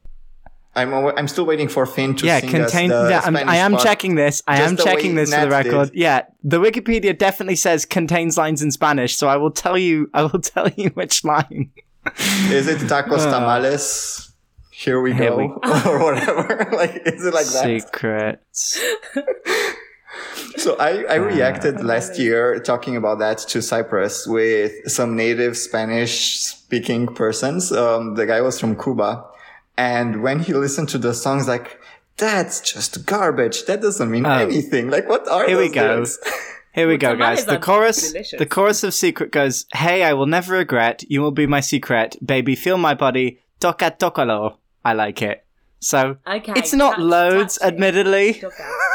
I'm 0.79 0.93
I'm 0.93 1.27
still 1.27 1.45
waiting 1.45 1.67
for 1.67 1.85
Finn 1.85 2.15
to 2.17 2.25
yeah, 2.25 2.39
sing 2.39 2.49
contain, 2.49 2.91
us 2.91 3.03
the 3.05 3.09
yeah, 3.11 3.21
Spanish 3.21 3.43
I 3.47 3.55
am 3.57 3.71
part. 3.73 3.83
checking 3.83 4.15
this. 4.15 4.41
I 4.47 4.57
Just 4.57 4.71
am 4.71 4.77
checking 4.77 5.11
way 5.15 5.21
this 5.25 5.33
for 5.33 5.41
the 5.41 5.49
record. 5.49 5.91
did. 5.91 5.99
Yeah, 5.99 6.21
the 6.43 6.59
Wikipedia 6.59 7.17
definitely 7.17 7.55
says 7.55 7.85
contains 7.85 8.37
lines 8.37 8.61
in 8.61 8.71
Spanish, 8.71 9.15
so 9.15 9.27
I 9.27 9.37
will 9.37 9.51
tell 9.51 9.77
you. 9.77 10.09
I 10.13 10.23
will 10.23 10.39
tell 10.53 10.69
you 10.69 10.89
which 10.91 11.23
line. 11.23 11.71
Is 12.49 12.67
it 12.67 12.79
tacos 12.87 13.23
tamales? 13.29 14.25
Here 14.71 15.01
we 15.01 15.13
Here 15.13 15.29
go, 15.31 15.37
we- 15.37 15.45
or 15.91 15.99
whatever. 16.03 16.69
like, 16.75 17.01
is 17.05 17.25
it 17.25 17.33
like 17.33 17.45
that? 17.47 17.63
Secrets. 17.65 18.79
So 20.57 20.75
I, 20.77 21.03
I 21.03 21.15
reacted 21.15 21.83
last 21.83 22.17
year 22.17 22.59
talking 22.59 22.95
about 22.97 23.19
that 23.19 23.37
to 23.49 23.61
Cyprus 23.61 24.25
with 24.27 24.71
some 24.89 25.15
native 25.15 25.55
Spanish 25.55 26.37
speaking 26.39 27.07
persons. 27.07 27.71
Um, 27.71 28.15
the 28.15 28.25
guy 28.25 28.41
was 28.41 28.59
from 28.59 28.75
Cuba. 28.81 29.23
And 29.79 30.21
when 30.21 30.39
he 30.39 30.51
listened 30.53 30.89
to 30.89 30.97
the 30.97 31.13
songs, 31.13 31.47
like, 31.47 31.79
that's 32.17 32.59
just 32.59 33.05
garbage. 33.05 33.65
That 33.65 33.81
doesn't 33.81 34.11
mean 34.11 34.25
Oh. 34.25 34.31
anything. 34.47 34.89
Like, 34.89 35.07
what 35.07 35.23
are 35.29 35.45
Here 35.47 35.57
we 35.57 35.69
go. 35.69 35.81
lyrics? 35.81 36.19
Here 36.77 36.87
we 36.87 36.97
go, 36.97 37.15
guys. 37.15 37.45
The 37.45 37.57
chorus, 37.57 38.11
delicious. 38.11 38.39
the 38.39 38.45
chorus 38.45 38.83
of 38.83 38.93
Secret 38.93 39.31
goes, 39.31 39.65
"Hey, 39.73 40.03
I 40.03 40.13
will 40.13 40.27
never 40.27 40.53
regret. 40.53 41.03
You 41.13 41.21
will 41.23 41.31
be 41.31 41.47
my 41.47 41.61
secret, 41.61 42.17
baby. 42.23 42.55
Feel 42.55 42.77
my 42.77 42.93
body. 42.93 43.39
Toca 43.59 43.89
tocalo. 43.97 44.57
I 44.85 44.93
like 44.93 45.21
it. 45.31 45.37
So 45.79 46.17
Okay, 46.27 46.53
it's 46.55 46.73
not 46.73 46.95
touch- 46.95 46.99
loads, 47.15 47.57
touch 47.57 47.67
admittedly, 47.69 48.43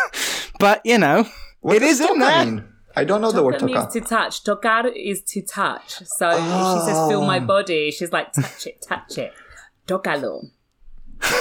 but 0.60 0.80
you 0.84 0.98
know, 0.98 1.26
What 1.60 1.76
it 1.76 1.80
does 1.80 2.00
is 2.00 2.10
in 2.10 2.18
there. 2.20 2.44
mean? 2.46 2.64
I 2.96 3.04
don't 3.04 3.20
know 3.22 3.32
the 3.32 3.42
word 3.42 3.56
Toca 3.56 3.66
means 3.66 3.92
to 3.94 4.00
touch. 4.00 4.44
Tocar 4.44 4.86
is 4.94 5.22
to 5.32 5.42
touch. 5.42 5.90
So 6.18 6.28
if 6.30 6.36
she 6.36 6.78
says 6.86 6.98
feel 7.08 7.22
Oh. 7.22 7.26
my 7.26 7.40
body, 7.40 7.90
she's 7.90 8.12
like 8.12 8.32
touch 8.32 8.66
it, 8.66 8.76
touch 8.88 9.18
it. 9.18 9.32
Tocalo. 9.88 10.50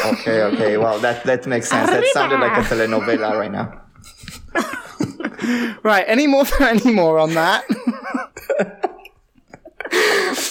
Okay, 0.06 0.42
okay. 0.44 0.78
Well, 0.84 1.00
that, 1.00 1.24
that 1.26 1.46
makes 1.48 1.70
sense. 1.70 1.90
That 1.90 2.06
sounded 2.14 2.40
like 2.40 2.58
a 2.58 2.62
telenovela 2.62 3.38
right 3.38 3.52
now. 3.52 3.82
Right? 5.84 6.06
Any 6.08 6.28
more? 6.28 6.46
Any 6.62 6.92
more 6.94 7.20
on 7.20 7.34
that? 7.34 7.66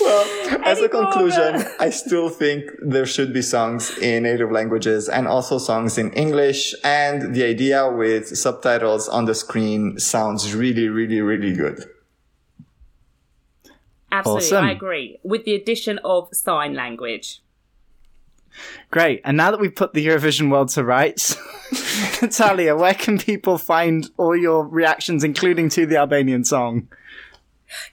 Well, 0.01 0.61
as 0.65 0.81
a 0.81 0.89
conclusion, 0.89 1.55
more? 1.55 1.73
I 1.81 1.91
still 1.91 2.29
think 2.29 2.71
there 2.81 3.07
should 3.07 3.33
be 3.33 3.43
songs 3.43 3.97
in 3.99 4.23
native 4.25 4.53
languages 4.53 5.09
and 5.09 5.27
also 5.27 5.59
songs 5.59 5.99
in 5.99 6.13
English. 6.13 6.75
And 6.85 7.35
the 7.35 7.45
idea 7.45 7.91
with 7.91 8.37
subtitles 8.37 9.09
on 9.09 9.25
the 9.25 9.35
screen 9.35 9.99
sounds 9.99 10.55
really, 10.55 10.89
really, 10.89 11.21
really 11.21 11.55
good. 11.55 11.85
Absolutely, 14.13 14.47
Awesome. 14.47 14.65
I 14.65 14.73
agree. 14.73 15.19
With 15.25 15.45
the 15.45 15.55
addition 15.55 15.99
of 16.05 16.29
sign 16.33 16.75
language. 16.75 17.41
Great. 18.91 19.21
And 19.25 19.37
now 19.37 19.51
that 19.51 19.61
we've 19.61 19.75
put 19.75 19.95
the 19.95 20.07
Eurovision 20.07 20.51
world 20.51 20.69
to 20.71 20.85
rights, 20.85 21.37
Natalia, 22.23 22.77
where 22.77 22.95
can 22.95 23.19
people 23.19 23.59
find 23.59 24.09
all 24.17 24.37
your 24.37 24.67
reactions, 24.67 25.25
including 25.25 25.69
to 25.71 25.87
the 25.87 25.97
Albanian 25.97 26.45
song? 26.45 26.89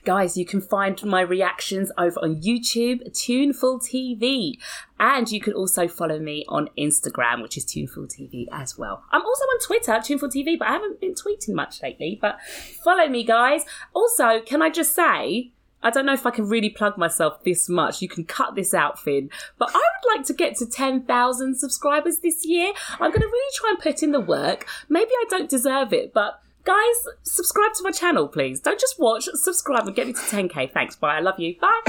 Guys, 0.04 0.36
you 0.36 0.44
can 0.44 0.60
find 0.60 1.02
my 1.04 1.20
reactions 1.20 1.90
over 1.96 2.18
on 2.20 2.36
YouTube, 2.36 3.12
Tuneful 3.14 3.80
TV. 3.80 4.54
And 4.98 5.30
you 5.30 5.40
can 5.40 5.54
also 5.54 5.88
follow 5.88 6.18
me 6.18 6.44
on 6.48 6.68
Instagram, 6.78 7.42
which 7.42 7.56
is 7.56 7.64
Tuneful 7.64 8.04
TV 8.04 8.46
as 8.52 8.76
well. 8.76 9.04
I'm 9.10 9.22
also 9.22 9.44
on 9.44 9.60
Twitter, 9.60 9.98
Tuneful 10.02 10.28
TV, 10.28 10.58
but 10.58 10.68
I 10.68 10.72
haven't 10.72 11.00
been 11.00 11.14
tweeting 11.14 11.54
much 11.54 11.82
lately. 11.82 12.18
But 12.20 12.38
follow 12.84 13.08
me, 13.08 13.24
guys. 13.24 13.64
Also, 13.94 14.40
can 14.40 14.60
I 14.62 14.70
just 14.70 14.94
say, 14.94 15.52
I 15.82 15.90
don't 15.90 16.06
know 16.06 16.12
if 16.12 16.26
I 16.26 16.30
can 16.30 16.46
really 16.48 16.70
plug 16.70 16.98
myself 16.98 17.42
this 17.42 17.68
much. 17.68 18.02
You 18.02 18.08
can 18.08 18.24
cut 18.24 18.54
this 18.54 18.74
out, 18.74 18.98
Finn. 18.98 19.30
But 19.58 19.70
I 19.74 19.78
would 19.78 20.16
like 20.16 20.26
to 20.26 20.34
get 20.34 20.56
to 20.56 20.66
10,000 20.66 21.54
subscribers 21.56 22.18
this 22.18 22.44
year. 22.44 22.72
I'm 22.94 23.10
going 23.10 23.22
to 23.22 23.26
really 23.26 23.54
try 23.54 23.70
and 23.70 23.78
put 23.78 24.02
in 24.02 24.12
the 24.12 24.20
work. 24.20 24.66
Maybe 24.88 25.10
I 25.10 25.24
don't 25.30 25.48
deserve 25.48 25.92
it, 25.92 26.12
but 26.12 26.40
guys, 26.64 26.76
subscribe 27.22 27.72
to 27.74 27.82
my 27.82 27.90
channel, 27.90 28.28
please. 28.28 28.60
Don't 28.60 28.80
just 28.80 28.98
watch, 28.98 29.28
subscribe 29.34 29.86
and 29.86 29.96
get 29.96 30.06
me 30.06 30.12
to 30.12 30.18
10k. 30.18 30.72
Thanks. 30.72 30.96
Bye. 30.96 31.16
I 31.16 31.20
love 31.20 31.38
you. 31.38 31.56
Bye. 31.60 31.80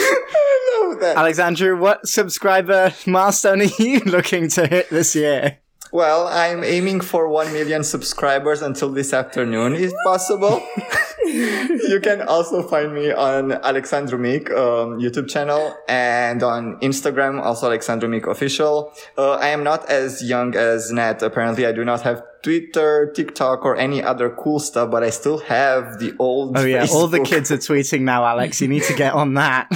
I 0.00 0.82
love 0.82 1.00
that. 1.00 1.16
Alexandra, 1.16 1.76
what 1.76 2.06
subscriber 2.08 2.92
milestone 3.06 3.60
are 3.62 3.70
you 3.78 4.00
looking 4.06 4.48
to 4.50 4.66
hit 4.66 4.90
this 4.90 5.14
year? 5.14 5.58
Well, 5.90 6.28
I'm 6.28 6.64
aiming 6.64 7.00
for 7.00 7.28
1 7.28 7.52
million 7.52 7.82
subscribers 7.82 8.60
until 8.60 8.90
this 8.90 9.14
afternoon, 9.14 9.74
if 9.74 9.92
possible. 10.04 10.62
you 11.88 12.00
can 12.02 12.22
also 12.22 12.62
find 12.62 12.94
me 12.94 13.12
on 13.12 13.52
Alexandru 13.52 14.18
Mik 14.18 14.50
um, 14.50 14.98
YouTube 14.98 15.28
channel 15.28 15.76
and 15.88 16.42
on 16.42 16.78
Instagram, 16.80 17.40
also 17.42 17.66
Alexandru 17.66 18.08
Mik 18.08 18.26
official. 18.26 18.92
Uh, 19.16 19.32
I 19.32 19.48
am 19.48 19.62
not 19.62 19.88
as 19.90 20.22
young 20.22 20.56
as 20.56 20.90
Nat. 20.90 21.22
Apparently, 21.22 21.66
I 21.66 21.72
do 21.72 21.84
not 21.84 22.00
have 22.02 22.22
Twitter, 22.42 23.12
TikTok, 23.14 23.64
or 23.64 23.76
any 23.76 24.02
other 24.02 24.30
cool 24.30 24.58
stuff, 24.58 24.90
but 24.90 25.02
I 25.02 25.10
still 25.10 25.38
have 25.38 25.98
the 25.98 26.14
old. 26.18 26.56
Oh 26.56 26.64
yeah, 26.64 26.86
all 26.90 27.08
the 27.08 27.20
kids 27.20 27.50
are 27.50 27.58
tweeting 27.58 28.02
now, 28.02 28.24
Alex. 28.24 28.60
You 28.60 28.68
need 28.68 28.84
to 28.84 28.94
get 28.94 29.12
on 29.14 29.34
that. 29.34 29.68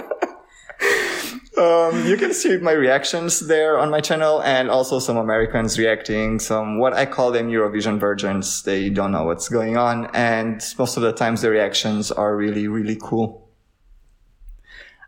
Um, 1.61 2.07
you 2.07 2.17
can 2.17 2.33
see 2.33 2.57
my 2.57 2.71
reactions 2.71 3.41
there 3.41 3.77
on 3.77 3.91
my 3.91 4.01
channel 4.01 4.41
and 4.41 4.67
also 4.67 4.97
some 4.97 5.17
Americans 5.17 5.77
reacting, 5.77 6.39
some 6.39 6.79
what 6.79 6.93
I 6.93 7.05
call 7.05 7.31
them 7.31 7.49
Eurovision 7.49 7.99
virgins. 7.99 8.63
They 8.63 8.89
don't 8.89 9.11
know 9.11 9.25
what's 9.25 9.47
going 9.47 9.77
on. 9.77 10.09
And 10.15 10.63
most 10.79 10.97
of 10.97 11.03
the 11.03 11.13
times 11.13 11.43
the 11.43 11.51
reactions 11.51 12.11
are 12.11 12.35
really, 12.35 12.67
really 12.67 12.97
cool. 12.99 13.47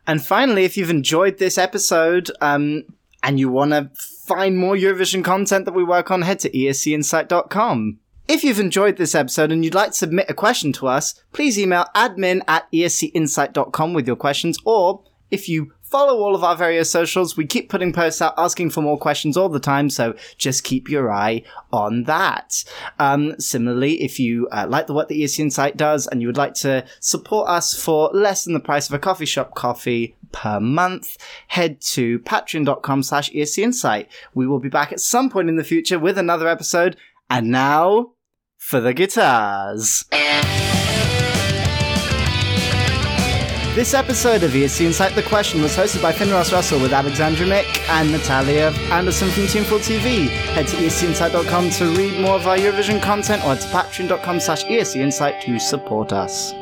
And 0.05 0.23
finally, 0.23 0.63
if 0.63 0.77
you've 0.77 0.91
enjoyed 0.91 1.39
this 1.39 1.57
episode 1.57 2.29
um, 2.39 2.83
and 3.23 3.39
you 3.39 3.49
want 3.49 3.71
to 3.71 3.89
find 3.95 4.55
more 4.55 4.75
Eurovision 4.75 5.23
content 5.23 5.65
that 5.65 5.73
we 5.73 5.83
work 5.83 6.11
on, 6.11 6.21
head 6.21 6.39
to 6.41 6.51
escinsight.com. 6.51 7.97
If 8.27 8.43
you've 8.43 8.59
enjoyed 8.59 8.97
this 8.97 9.15
episode 9.15 9.51
and 9.51 9.65
you'd 9.65 9.73
like 9.73 9.89
to 9.89 9.97
submit 9.97 10.29
a 10.29 10.35
question 10.35 10.71
to 10.73 10.87
us, 10.87 11.15
please 11.31 11.57
email 11.57 11.87
admin 11.95 12.41
at 12.47 12.71
escinsight.com 12.71 13.93
with 13.93 14.05
your 14.05 14.15
questions, 14.17 14.59
or 14.65 15.03
if 15.31 15.49
you 15.49 15.73
follow 15.93 16.23
all 16.23 16.33
of 16.33 16.43
our 16.43 16.55
various 16.55 16.89
socials. 16.89 17.37
We 17.37 17.45
keep 17.45 17.69
putting 17.69 17.93
posts 17.93 18.19
out 18.19 18.33
asking 18.35 18.71
for 18.71 18.81
more 18.81 18.97
questions 18.97 19.37
all 19.37 19.47
the 19.47 19.59
time, 19.59 19.91
so 19.91 20.15
just 20.39 20.63
keep 20.63 20.89
your 20.89 21.11
eye 21.11 21.43
on 21.71 22.05
that. 22.05 22.63
Um, 22.97 23.39
similarly, 23.39 24.01
if 24.01 24.19
you 24.19 24.47
uh, 24.51 24.65
like 24.67 24.87
the 24.87 24.95
work 24.95 25.07
that 25.09 25.13
ESC 25.13 25.37
Insight 25.37 25.77
does 25.77 26.07
and 26.07 26.19
you 26.19 26.27
would 26.27 26.35
like 26.35 26.55
to 26.55 26.83
support 26.99 27.47
us 27.47 27.79
for 27.79 28.09
less 28.11 28.43
than 28.43 28.55
the 28.55 28.59
price 28.59 28.89
of 28.89 28.95
a 28.95 28.99
coffee 28.99 29.27
shop 29.27 29.53
coffee 29.53 30.17
per 30.31 30.59
month, 30.59 31.15
head 31.49 31.79
to 31.81 32.17
patreon.com 32.21 33.03
slash 33.03 33.29
ESC. 33.29 34.07
We 34.33 34.47
will 34.47 34.59
be 34.59 34.69
back 34.69 34.91
at 34.91 34.99
some 34.99 35.29
point 35.29 35.47
in 35.47 35.57
the 35.57 35.63
future 35.63 35.99
with 35.99 36.17
another 36.17 36.47
episode. 36.47 36.97
And 37.29 37.51
now 37.51 38.13
for 38.57 38.79
the 38.79 38.95
guitars. 38.95 40.05
This 43.75 43.95
episode 43.95 44.43
of 44.43 44.51
ESC 44.51 44.85
Insight 44.85 45.15
the 45.15 45.23
Question 45.23 45.59
was 45.59 45.75
hosted 45.75 46.03
by 46.03 46.11
Finn 46.11 46.29
Ross 46.29 46.53
Russell 46.53 46.79
with 46.79 46.93
Alexandra 46.93 47.47
Mick 47.47 47.79
and 47.89 48.11
Natalia 48.11 48.71
Anderson 48.91 49.31
from 49.31 49.47
Tuneful 49.47 49.79
TV. 49.79 50.27
Head 50.53 50.67
to 50.67 50.75
escinsight.com 50.75 51.71
to 51.71 51.85
read 51.97 52.21
more 52.21 52.35
of 52.35 52.45
our 52.45 52.55
Eurovision 52.55 53.01
content 53.01 53.43
or 53.43 53.55
to 53.55 53.67
patreon.com 53.69 54.39
slash 54.39 54.63
escinsight 54.65 55.41
to 55.41 55.57
support 55.57 56.13
us. 56.13 56.53